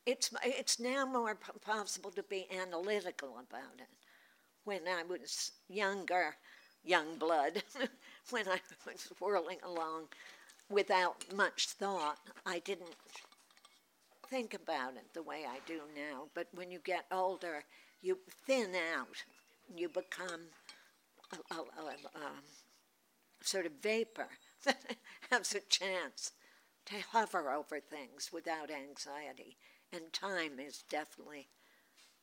it's 0.06 0.32
it's 0.44 0.80
now 0.80 1.06
more 1.06 1.38
possible 1.66 2.12
to 2.12 2.24
be 2.24 2.48
analytical 2.52 3.30
about 3.40 3.80
it. 3.80 3.88
When 4.64 4.88
I 4.88 5.04
was 5.04 5.52
younger, 5.70 6.36
young 6.84 7.18
blood, 7.18 7.64
when 8.30 8.48
I 8.48 8.60
was 8.86 9.12
whirling 9.20 9.60
along 9.64 10.08
without 10.70 11.26
much 11.36 11.68
thought, 11.68 12.20
I 12.46 12.60
didn't 12.60 12.96
think 14.30 14.54
about 14.54 14.96
it 14.96 15.14
the 15.14 15.24
way 15.24 15.44
I 15.48 15.58
do 15.66 15.82
now. 15.96 16.28
But 16.34 16.48
when 16.54 16.72
you 16.72 16.80
get 16.84 17.06
older, 17.12 17.64
you 18.02 18.18
thin 18.46 18.74
out. 18.98 19.24
You 19.76 19.90
become 19.90 20.42
a, 21.32 21.54
a, 21.56 21.58
a, 21.58 21.90
um, 22.16 22.44
sort 23.42 23.66
of 23.66 23.74
vapor 23.82 24.28
that 24.66 24.96
has 25.32 25.56
a 25.56 25.62
chance 25.62 26.32
to 26.92 26.98
hover 27.12 27.52
over 27.52 27.80
things 27.80 28.30
without 28.32 28.70
anxiety. 28.70 29.58
And 29.94 30.12
time 30.14 30.60
is 30.60 30.84
definitely 30.90 31.48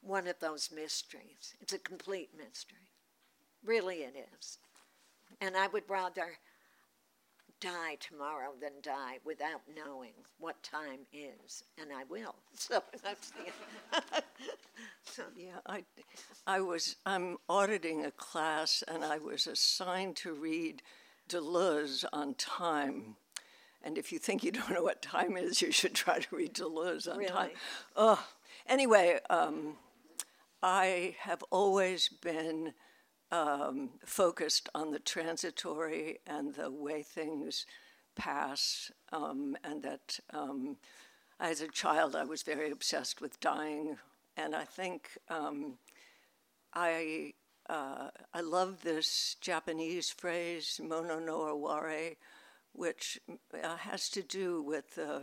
one 0.00 0.26
of 0.26 0.38
those 0.40 0.70
mysteries. 0.74 1.54
It's 1.60 1.72
a 1.72 1.78
complete 1.78 2.30
mystery. 2.36 2.78
Really, 3.64 3.96
it 3.96 4.14
is. 4.38 4.58
And 5.40 5.56
I 5.56 5.66
would 5.68 5.84
rather 5.88 6.38
die 7.60 7.96
tomorrow 7.98 8.52
than 8.60 8.72
die 8.82 9.18
without 9.24 9.62
knowing 9.74 10.12
what 10.38 10.62
time 10.62 11.00
is, 11.12 11.64
and 11.80 11.90
I 11.92 12.04
will. 12.04 12.36
So 12.54 12.82
that's 13.02 13.30
the. 13.30 14.02
so, 15.04 15.22
Yeah, 15.36 15.58
I, 15.66 15.84
I 16.46 16.60
was, 16.60 16.96
I'm 17.06 17.38
auditing 17.48 18.04
a 18.04 18.10
class 18.10 18.82
and 18.86 19.04
I 19.04 19.18
was 19.18 19.46
assigned 19.46 20.16
to 20.16 20.32
read 20.32 20.82
Deleuze 21.28 22.04
on 22.12 22.34
time. 22.34 23.16
And 23.82 23.96
if 23.96 24.12
you 24.12 24.18
think 24.18 24.42
you 24.42 24.52
don't 24.52 24.70
know 24.70 24.82
what 24.82 25.02
time 25.02 25.36
is, 25.36 25.62
you 25.62 25.72
should 25.72 25.94
try 25.94 26.18
to 26.18 26.36
read 26.36 26.54
Deleuze 26.54 27.06
on 27.06 27.24
time. 27.24 27.46
Really? 27.46 27.52
Oh, 27.96 28.26
anyway, 28.66 29.20
um, 29.30 29.76
I 30.62 31.14
have 31.20 31.42
always 31.50 32.08
been 32.08 32.74
um, 33.30 33.90
focused 34.04 34.68
on 34.74 34.90
the 34.90 34.98
transitory 34.98 36.18
and 36.26 36.54
the 36.54 36.70
way 36.70 37.02
things 37.02 37.66
pass, 38.16 38.90
um, 39.12 39.56
and 39.62 39.82
that 39.82 40.18
um, 40.32 40.76
as 41.38 41.60
a 41.60 41.68
child 41.68 42.16
I 42.16 42.24
was 42.24 42.42
very 42.42 42.70
obsessed 42.70 43.20
with 43.20 43.38
dying, 43.40 43.96
and 44.36 44.54
I 44.54 44.64
think 44.64 45.10
um, 45.28 45.78
I 46.74 47.34
uh, 47.68 48.08
I 48.32 48.40
love 48.40 48.82
this 48.82 49.36
Japanese 49.40 50.10
phrase 50.10 50.80
"mono 50.82 51.18
no 51.18 51.42
aware," 51.42 52.14
which 52.78 53.18
uh, 53.28 53.76
has 53.76 54.08
to 54.08 54.22
do 54.22 54.62
with 54.62 54.98
uh, 54.98 55.18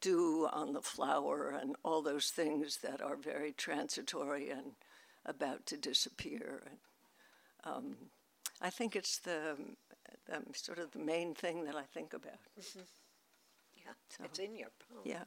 dew 0.00 0.48
on 0.52 0.72
the 0.72 0.82
flower 0.82 1.50
and 1.50 1.76
all 1.84 2.02
those 2.02 2.30
things 2.30 2.78
that 2.78 3.00
are 3.00 3.16
very 3.16 3.52
transitory 3.52 4.50
and 4.50 4.72
about 5.24 5.64
to 5.66 5.76
disappear. 5.76 6.64
And, 6.66 6.78
um, 7.64 7.96
I 8.60 8.70
think 8.70 8.96
it's 8.96 9.18
the, 9.18 9.56
the 10.26 10.42
sort 10.54 10.80
of 10.80 10.90
the 10.90 10.98
main 10.98 11.34
thing 11.34 11.64
that 11.66 11.76
I 11.76 11.84
think 11.94 12.14
about. 12.14 12.42
yeah, 13.76 13.94
it's 14.24 14.40
in 14.40 14.56
your 14.56 14.72
poem. 14.90 15.02
Yeah. 15.04 15.22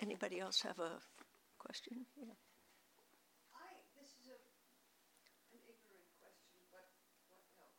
Anybody 0.00 0.38
else 0.38 0.60
have 0.60 0.78
a 0.78 1.00
question? 1.58 2.04
Yeah. 2.18 2.36
I, 3.56 3.72
this 3.96 4.12
is 4.20 4.28
a, 4.28 4.36
an 5.56 5.60
ignorant 5.64 6.12
question, 6.20 6.60
but 6.68 6.92
what 7.32 7.40
help? 7.56 7.72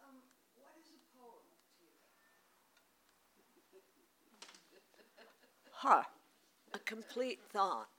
Um, 0.00 0.24
what 0.56 0.72
is 0.80 0.88
a 0.88 1.00
poem 1.12 1.44
to 1.76 1.84
you? 1.84 2.00
Huh. 5.84 6.02
A 6.72 6.78
complete 6.78 7.40
thought. 7.52 7.90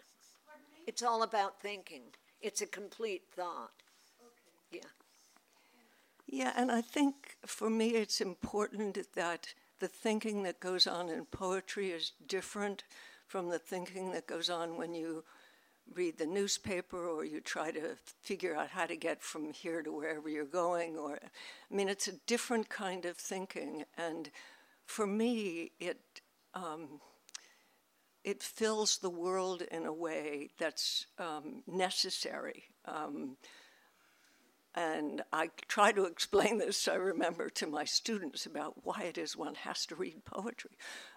It's 0.88 1.04
all 1.04 1.22
about 1.22 1.62
thinking. 1.62 2.02
It's 2.42 2.62
a 2.62 2.66
complete 2.66 3.22
thought. 3.36 3.74
Yeah. 4.72 4.80
Yeah, 6.26 6.54
and 6.56 6.72
I 6.72 6.82
think 6.82 7.38
for 7.46 7.70
me 7.70 7.90
it's 7.90 8.22
important 8.22 8.98
that 9.14 9.54
the 9.80 9.88
thinking 9.88 10.42
that 10.42 10.60
goes 10.60 10.88
on 10.88 11.10
in 11.10 11.26
poetry 11.26 11.92
is 11.92 12.14
different 12.26 12.84
from 13.28 13.50
the 13.50 13.60
thinking 13.60 14.12
that 14.14 14.26
goes 14.26 14.50
on 14.50 14.78
when 14.78 14.96
you 14.96 15.24
read 15.94 16.18
the 16.18 16.26
newspaper 16.26 17.08
or 17.08 17.24
you 17.24 17.40
try 17.40 17.70
to 17.70 17.96
figure 18.24 18.56
out 18.56 18.70
how 18.70 18.88
to 18.88 18.96
get 18.96 19.22
from 19.22 19.54
here 19.54 19.84
to 19.84 19.92
wherever 19.92 20.28
you're 20.28 20.44
going 20.44 20.98
or 20.98 21.20
I 21.22 21.76
mean 21.76 21.90
it's 21.90 22.08
a 22.08 22.18
different 22.26 22.68
kind 22.68 23.06
of 23.06 23.16
thinking 23.16 23.84
and 23.96 24.32
for 24.88 25.06
me 25.06 25.70
it 25.80 26.00
um, 26.56 27.00
it 28.26 28.42
fills 28.42 28.98
the 28.98 29.10
world 29.10 29.62
in 29.62 29.86
a 29.86 29.94
way 29.94 30.50
that's 30.58 31.06
um, 31.20 31.62
necessary. 31.68 32.64
Um, 32.86 33.38
and 34.74 35.22
I 35.32 35.52
try 35.68 35.92
to 35.92 36.06
explain 36.06 36.58
this, 36.58 36.88
I 36.88 36.96
remember, 36.96 37.50
to 37.52 37.68
my 37.68 37.86
students 37.86 38.48
about 38.48 38.84
why 38.84 39.04
it 39.04 39.20
is 39.20 39.38
one 39.38 39.54
has 39.54 39.86
to 39.86 39.96
read 39.96 40.26
poetry. 40.26 40.72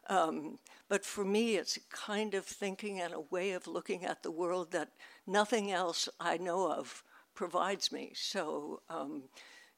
Um, 0.09 0.59
but 0.91 1.05
for 1.05 1.25
me, 1.25 1.57
it's 1.57 1.79
a 1.79 1.81
kind 1.91 2.35
of 2.35 2.45
thinking 2.45 3.01
and 3.01 3.15
a 3.15 3.21
way 3.21 3.53
of 3.53 3.67
looking 3.67 4.05
at 4.05 4.23
the 4.23 4.31
world 4.31 4.71
that 4.73 4.91
nothing 5.27 5.73
else 5.73 6.11
I 6.21 6.37
know 6.37 6.71
of 6.71 7.03
provides 7.35 7.91
me. 7.91 8.13
So 8.15 8.83
um, 8.91 9.23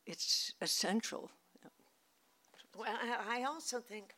it's 0.04 0.52
essential. 0.60 1.30
Well, 2.76 2.98
I 3.28 3.44
also 3.44 3.78
think 3.78 4.14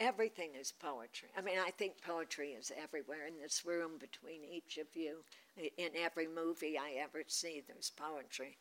everything 0.00 0.50
is 0.58 0.72
poetry. 0.72 1.28
I 1.36 1.40
mean, 1.40 1.58
I 1.58 1.70
think 1.70 2.00
poetry 2.02 2.50
is 2.50 2.72
everywhere 2.80 3.26
in 3.26 3.34
this 3.40 3.64
room 3.64 3.92
between 3.98 4.44
each 4.44 4.78
of 4.78 4.86
you. 4.94 5.18
In 5.56 5.90
every 5.96 6.28
movie 6.28 6.78
I 6.78 7.00
ever 7.02 7.24
see, 7.26 7.62
there's 7.66 7.90
poetry. 7.90 8.58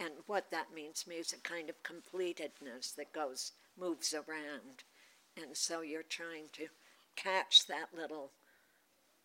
And 0.00 0.12
what 0.26 0.50
that 0.50 0.72
means 0.74 1.02
to 1.02 1.10
me 1.10 1.16
is 1.16 1.32
a 1.32 1.38
kind 1.38 1.68
of 1.68 1.82
completedness 1.82 2.94
that 2.96 3.12
goes, 3.12 3.52
moves 3.78 4.14
around. 4.14 4.84
And 5.36 5.56
so 5.56 5.80
you're 5.82 6.02
trying 6.02 6.48
to 6.54 6.68
catch 7.16 7.66
that 7.66 7.88
little 7.96 8.30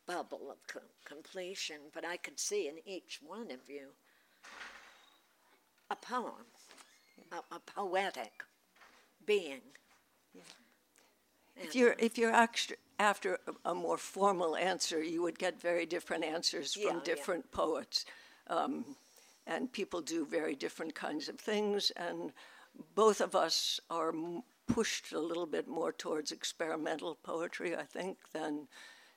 bubble 0.05 0.51
of 0.51 0.57
co- 0.67 0.81
completion. 1.05 1.77
But 1.93 2.05
I 2.05 2.17
could 2.17 2.39
see 2.39 2.67
in 2.67 2.75
each 2.85 3.19
one 3.25 3.51
of 3.51 3.69
you 3.69 3.89
a 5.89 5.95
poem, 5.95 6.45
a, 7.31 7.55
a 7.55 7.59
poetic 7.59 8.43
being. 9.25 9.61
If 11.55 11.75
you're 11.75 11.95
if 11.99 12.17
you're 12.17 12.33
extra, 12.33 12.77
after 12.99 13.39
a, 13.65 13.71
a 13.71 13.75
more 13.75 13.97
formal 13.97 14.55
answer, 14.55 15.01
you 15.03 15.21
would 15.21 15.37
get 15.39 15.61
very 15.61 15.85
different 15.85 16.23
answers 16.23 16.75
Yeah, 16.77 16.87
from 16.87 16.97
yeah. 16.97 17.03
different 17.03 17.51
poets, 17.51 18.05
um, 18.47 18.85
and 19.47 19.71
people 19.71 20.01
do 20.01 20.25
very 20.25 20.55
different 20.55 20.95
kinds 20.95 21.29
of 21.29 21.39
things. 21.39 21.91
And 21.95 22.31
both 22.95 23.21
of 23.21 23.35
us 23.35 23.79
are 23.89 24.09
m- 24.09 24.43
pushed 24.67 25.11
a 25.13 25.19
little 25.19 25.45
bit 25.45 25.67
more 25.67 25.91
towards 25.91 26.31
experimental 26.31 27.15
poetry, 27.23 27.75
I 27.75 27.83
think, 27.83 28.17
than 28.33 28.67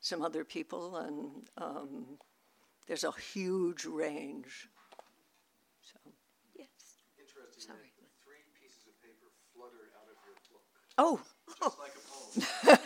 some 0.00 0.22
other 0.22 0.44
people. 0.44 0.96
And 0.96 1.48
um, 1.56 2.18
there's 2.86 3.04
a 3.04 3.12
huge 3.12 3.84
range. 3.86 4.68
So, 5.82 5.98
Yes. 6.54 6.68
Interesting. 7.18 7.62
Sorry. 7.62 7.92
Three 8.24 8.44
pieces 8.60 8.84
of 8.88 8.94
paper 9.02 9.28
fluttered 9.54 9.92
out 9.96 10.08
of 10.10 10.16
your 10.26 10.34
book, 10.50 10.62
oh, 10.98 11.20
just 11.62 11.78
like 11.78 11.94
a 11.94 12.05
poem. 12.64 12.78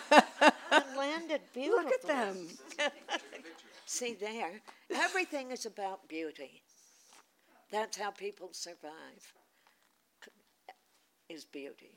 And 0.73 0.97
landed 0.97 1.41
beautifully. 1.53 1.85
look 1.85 1.93
at 1.93 2.03
them! 2.07 2.49
See 3.87 4.15
there, 4.15 4.61
everything 4.95 5.51
is 5.51 5.67
about 5.67 6.09
beauty. 6.09 6.63
That's 7.73 7.97
how 7.97 8.11
people 8.11 8.51
survive. 8.53 9.35
Is 11.29 11.45
beauty. 11.45 11.95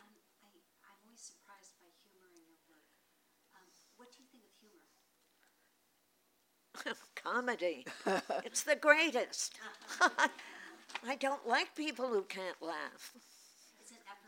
Um, 0.00 0.08
I, 0.42 0.48
I'm 0.88 0.96
always 1.04 1.20
surprised 1.20 1.74
by 1.78 1.88
humor 2.00 2.28
in 2.32 2.40
your 2.48 2.56
work. 2.68 2.88
Um, 3.54 3.68
what 3.98 4.08
do 4.12 4.22
you 4.22 4.28
think 4.32 4.44
of 4.44 4.52
humor? 6.84 6.96
Comedy. 7.14 7.86
it's 8.46 8.62
the 8.62 8.76
greatest. 8.76 9.58
I 11.06 11.16
don't 11.16 11.46
like 11.46 11.74
people 11.74 12.08
who 12.08 12.22
can't 12.22 12.62
laugh. 12.62 13.12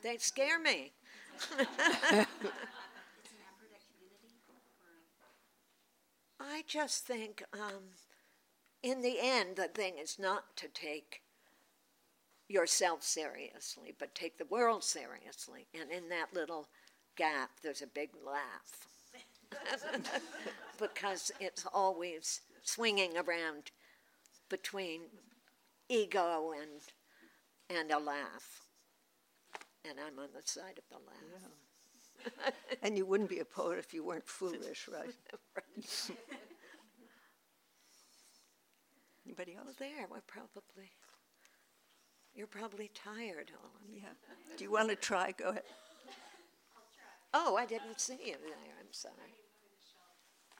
They 0.05 0.19
scare 0.19 0.59
me. 0.59 0.93
It's 1.33 1.51
an 1.51 1.67
effort 1.67 2.19
at 2.21 3.81
community, 3.89 4.37
or 6.39 6.47
I 6.47 6.63
just 6.67 7.07
think, 7.07 7.43
um, 7.55 7.85
in 8.83 9.01
the 9.01 9.17
end, 9.19 9.57
the 9.57 9.69
thing 9.69 9.95
is 9.99 10.19
not 10.19 10.59
to 10.59 10.69
take 10.69 11.23
yourself 12.49 13.03
seriously, 13.03 13.95
but 13.99 14.15
take 14.15 14.37
the 14.37 14.45
world 14.45 14.85
seriously. 14.85 15.69
And 15.73 15.91
in 15.91 16.11
that 16.11 16.35
little 16.35 16.69
gap, 17.17 17.53
there's 17.63 17.81
a 17.81 17.87
big 17.87 18.11
laugh. 18.27 18.87
because 20.79 21.33
it's 21.41 21.65
always 21.73 22.43
swinging 22.63 23.17
around 23.17 23.71
between 24.51 25.01
ego 25.89 26.53
and, 26.61 26.83
and 27.71 27.91
a 27.91 27.99
laugh. 27.99 28.64
And 29.89 29.99
I'm 30.01 30.19
on 30.19 30.29
the 30.35 30.43
side 30.45 30.79
of 30.79 30.85
the 30.91 30.97
laugh. 31.05 31.51
And 32.83 32.97
you 32.97 33.05
wouldn't 33.07 33.29
be 33.29 33.41
a 33.41 33.45
poet 33.45 33.79
if 33.79 33.93
you 33.93 34.03
weren't 34.05 34.27
foolish, 34.27 34.89
right? 34.93 35.15
Anybody 39.27 39.55
else? 39.57 39.65
Well, 39.67 39.75
there, 39.79 40.07
we're 40.11 40.21
probably, 40.27 40.91
you're 42.35 42.47
probably 42.47 42.91
tired, 42.95 43.51
all 43.57 43.71
of 43.81 43.89
you. 43.91 44.01
Yeah. 44.03 44.57
Do 44.57 44.65
you 44.65 44.71
want 44.73 44.89
to 44.91 44.97
try? 44.97 45.33
Go 45.37 45.51
ahead. 45.51 45.63
Oh, 47.33 47.57
I 47.57 47.67
didn't 47.67 47.99
see 48.01 48.15
you 48.25 48.37
there, 48.39 48.75
I'm 48.79 48.93
sorry. 48.93 49.35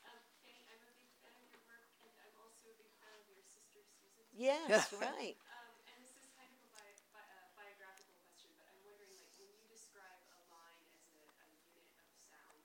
Um, 0.03 0.11
Fanny, 0.43 0.59
I'm 0.75 0.83
a 0.83 0.91
big 0.99 1.15
fan 1.23 1.31
of 1.39 1.47
your 1.55 1.63
work, 1.71 1.87
and 2.03 2.11
I'm 2.19 2.35
also 2.43 2.67
a 2.67 2.77
big 2.83 2.91
fan 2.99 3.15
of 3.15 3.27
your 3.31 3.45
sister 3.47 3.79
Susan. 3.87 4.27
Yes, 4.35 4.91
right. 4.99 5.39
Um, 5.55 5.71
and 5.87 6.03
this 6.03 6.19
is 6.19 6.27
kind 6.35 6.51
of 6.51 6.59
a 6.67 6.71
bi- 6.75 6.99
bi- 7.15 7.31
uh, 7.31 7.47
biographical 7.55 8.19
question, 8.27 8.51
but 8.59 8.67
I'm 8.67 8.83
wondering, 8.83 9.15
like, 9.15 9.31
when 9.39 9.55
you 9.55 9.63
describe 9.71 10.19
a 10.35 10.41
line 10.51 10.83
as 10.99 11.07
a, 11.15 11.23
a 11.47 11.49
unit 11.63 11.95
of 12.03 12.11
sound, 12.19 12.59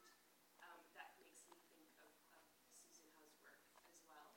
um, 0.65 0.81
that 0.97 1.13
makes 1.21 1.45
me 1.53 1.61
think 1.69 1.85
of, 2.01 2.09
of 2.33 2.41
Susan 2.89 3.29
Howe's 3.45 3.61
work 3.69 3.85
as 3.93 4.01
well. 4.09 4.33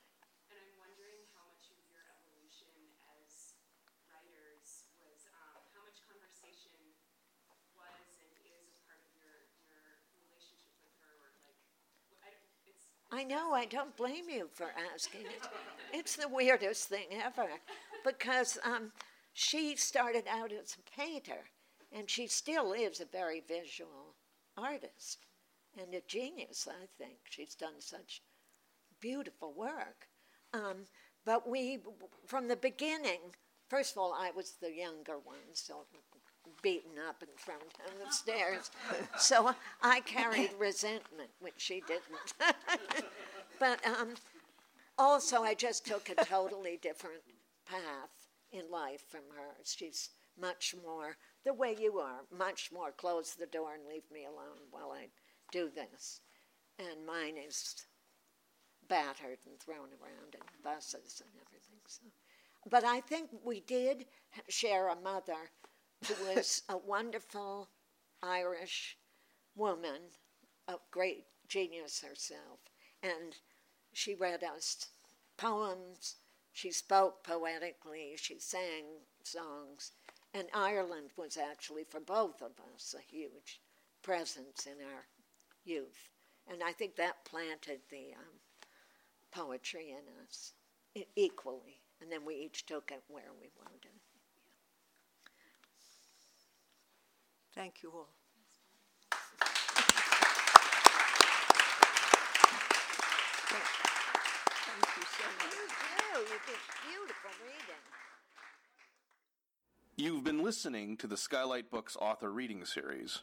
And 0.52 0.60
I'm 0.60 0.76
wondering 0.76 1.24
how 1.32 1.48
much 1.48 1.72
of 1.72 1.80
your 1.88 2.04
evolution 2.12 2.76
as 3.24 3.56
writers 4.04 4.84
was, 5.00 5.24
um, 5.32 5.64
how 5.72 5.80
much 5.88 6.04
conversation 6.04 6.76
was 7.72 8.20
and 8.20 8.30
is 8.44 8.68
a 8.68 8.84
part 8.84 9.00
of 9.00 9.08
your, 9.16 9.48
your 9.64 9.80
relationship 10.20 10.76
with 10.84 10.92
her, 11.02 11.16
or 11.16 11.32
like, 11.42 11.56
wh- 12.12 12.20
I 12.22 12.30
don't, 12.36 12.52
it's. 12.68 12.92
I 13.12 13.24
know, 13.24 13.52
I 13.52 13.66
don't 13.66 13.94
blame 13.96 14.30
you 14.30 14.48
for 14.54 14.72
asking 14.94 15.22
it. 15.22 15.48
It's 15.92 16.16
the 16.16 16.28
weirdest 16.28 16.88
thing 16.88 17.08
ever 17.22 17.46
because 18.04 18.58
um, 18.64 18.90
she 19.34 19.76
started 19.76 20.24
out 20.26 20.50
as 20.50 20.76
a 20.76 21.00
painter 21.00 21.44
and 21.92 22.08
she 22.08 22.26
still 22.26 22.72
is 22.72 23.00
a 23.00 23.04
very 23.04 23.42
visual 23.46 24.14
artist 24.56 25.26
and 25.78 25.92
a 25.94 26.00
genius, 26.08 26.66
I 26.66 26.86
think. 26.96 27.18
She's 27.28 27.54
done 27.54 27.80
such 27.80 28.22
beautiful 28.98 29.52
work. 29.52 30.08
Um, 30.54 30.84
but 31.26 31.46
we, 31.46 31.80
from 32.26 32.48
the 32.48 32.56
beginning, 32.56 33.20
first 33.68 33.92
of 33.92 33.98
all, 33.98 34.14
I 34.18 34.30
was 34.30 34.52
the 34.52 34.72
younger 34.72 35.18
one, 35.22 35.52
so 35.52 35.84
beaten 36.62 36.92
up 37.08 37.20
and 37.20 37.30
thrown 37.36 37.58
down 37.58 38.06
the 38.06 38.12
stairs. 38.12 38.70
So 39.18 39.54
I 39.82 40.00
carried 40.00 40.50
resentment, 40.58 41.30
which 41.40 41.54
she 41.58 41.82
didn't. 41.86 42.34
but 43.58 43.84
um, 43.86 44.14
also, 44.98 45.42
I 45.42 45.54
just 45.54 45.86
took 45.86 46.08
a 46.08 46.24
totally 46.24 46.78
different 46.80 47.22
path 47.68 48.28
in 48.52 48.70
life 48.70 49.02
from 49.08 49.22
her. 49.36 49.54
She's 49.64 50.10
much 50.40 50.74
more 50.84 51.16
the 51.44 51.52
way 51.52 51.76
you 51.78 51.98
are, 51.98 52.20
much 52.36 52.70
more 52.72 52.92
close 52.92 53.34
the 53.34 53.46
door 53.46 53.74
and 53.74 53.86
leave 53.86 54.10
me 54.12 54.24
alone 54.24 54.58
while 54.70 54.92
I 54.92 55.08
do 55.50 55.70
this. 55.74 56.20
And 56.78 57.04
mine 57.06 57.34
is 57.36 57.86
battered 58.88 59.38
and 59.46 59.58
thrown 59.58 59.88
around 60.00 60.34
in 60.34 60.40
buses 60.62 61.22
and 61.24 61.30
everything. 61.46 61.80
So. 61.86 62.02
But 62.70 62.84
I 62.84 63.00
think 63.00 63.30
we 63.44 63.60
did 63.60 64.06
share 64.48 64.88
a 64.88 64.96
mother 64.96 65.50
who 66.06 66.34
was 66.34 66.62
a 66.68 66.76
wonderful 66.76 67.68
Irish 68.22 68.96
woman 69.54 70.00
of 70.68 70.80
great 70.90 71.26
genius 71.48 72.00
herself. 72.00 72.60
And 73.02 73.36
she 73.92 74.14
read 74.14 74.42
us 74.42 74.88
poems, 75.36 76.16
she 76.52 76.70
spoke 76.70 77.24
poetically, 77.24 78.14
she 78.16 78.38
sang 78.38 78.84
songs. 79.22 79.92
And 80.34 80.48
Ireland 80.54 81.10
was 81.16 81.36
actually, 81.36 81.84
for 81.84 82.00
both 82.00 82.40
of 82.40 82.52
us, 82.74 82.94
a 82.98 83.02
huge 83.02 83.60
presence 84.02 84.66
in 84.66 84.84
our 84.84 85.06
youth. 85.64 86.08
And 86.50 86.62
I 86.62 86.72
think 86.72 86.96
that 86.96 87.24
planted 87.24 87.80
the 87.90 88.14
um, 88.16 88.40
poetry 89.30 89.90
in 89.90 90.24
us 90.24 90.52
equally. 91.16 91.80
And 92.00 92.10
then 92.10 92.24
we 92.24 92.34
each 92.34 92.66
took 92.66 92.90
it 92.90 93.02
where 93.08 93.32
we 93.40 93.48
wanted. 93.58 93.91
Thank 97.54 97.82
you 97.82 97.90
all. 97.94 98.08
Thank 104.64 104.96
you 104.96 105.04
so 105.04 105.24
much. 105.38 105.52
You 105.52 105.64
do. 105.68 106.20
You 106.20 106.38
beautiful 106.88 107.30
reading. 107.44 107.82
You've 109.96 110.24
been 110.24 110.42
listening 110.42 110.96
to 110.96 111.06
the 111.06 111.16
Skylight 111.16 111.70
Books 111.70 111.96
author 112.00 112.32
reading 112.32 112.64
series. 112.64 113.22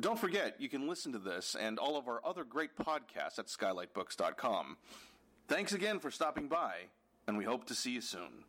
Don't 0.00 0.18
forget, 0.18 0.60
you 0.60 0.68
can 0.68 0.88
listen 0.88 1.12
to 1.12 1.20
this 1.20 1.54
and 1.58 1.78
all 1.78 1.96
of 1.96 2.08
our 2.08 2.20
other 2.26 2.42
great 2.42 2.76
podcasts 2.76 3.38
at 3.38 3.46
skylightbooks.com. 3.46 4.76
Thanks 5.46 5.72
again 5.72 6.00
for 6.00 6.10
stopping 6.10 6.48
by, 6.48 6.74
and 7.28 7.38
we 7.38 7.44
hope 7.44 7.66
to 7.66 7.74
see 7.74 7.92
you 7.92 8.00
soon. 8.00 8.44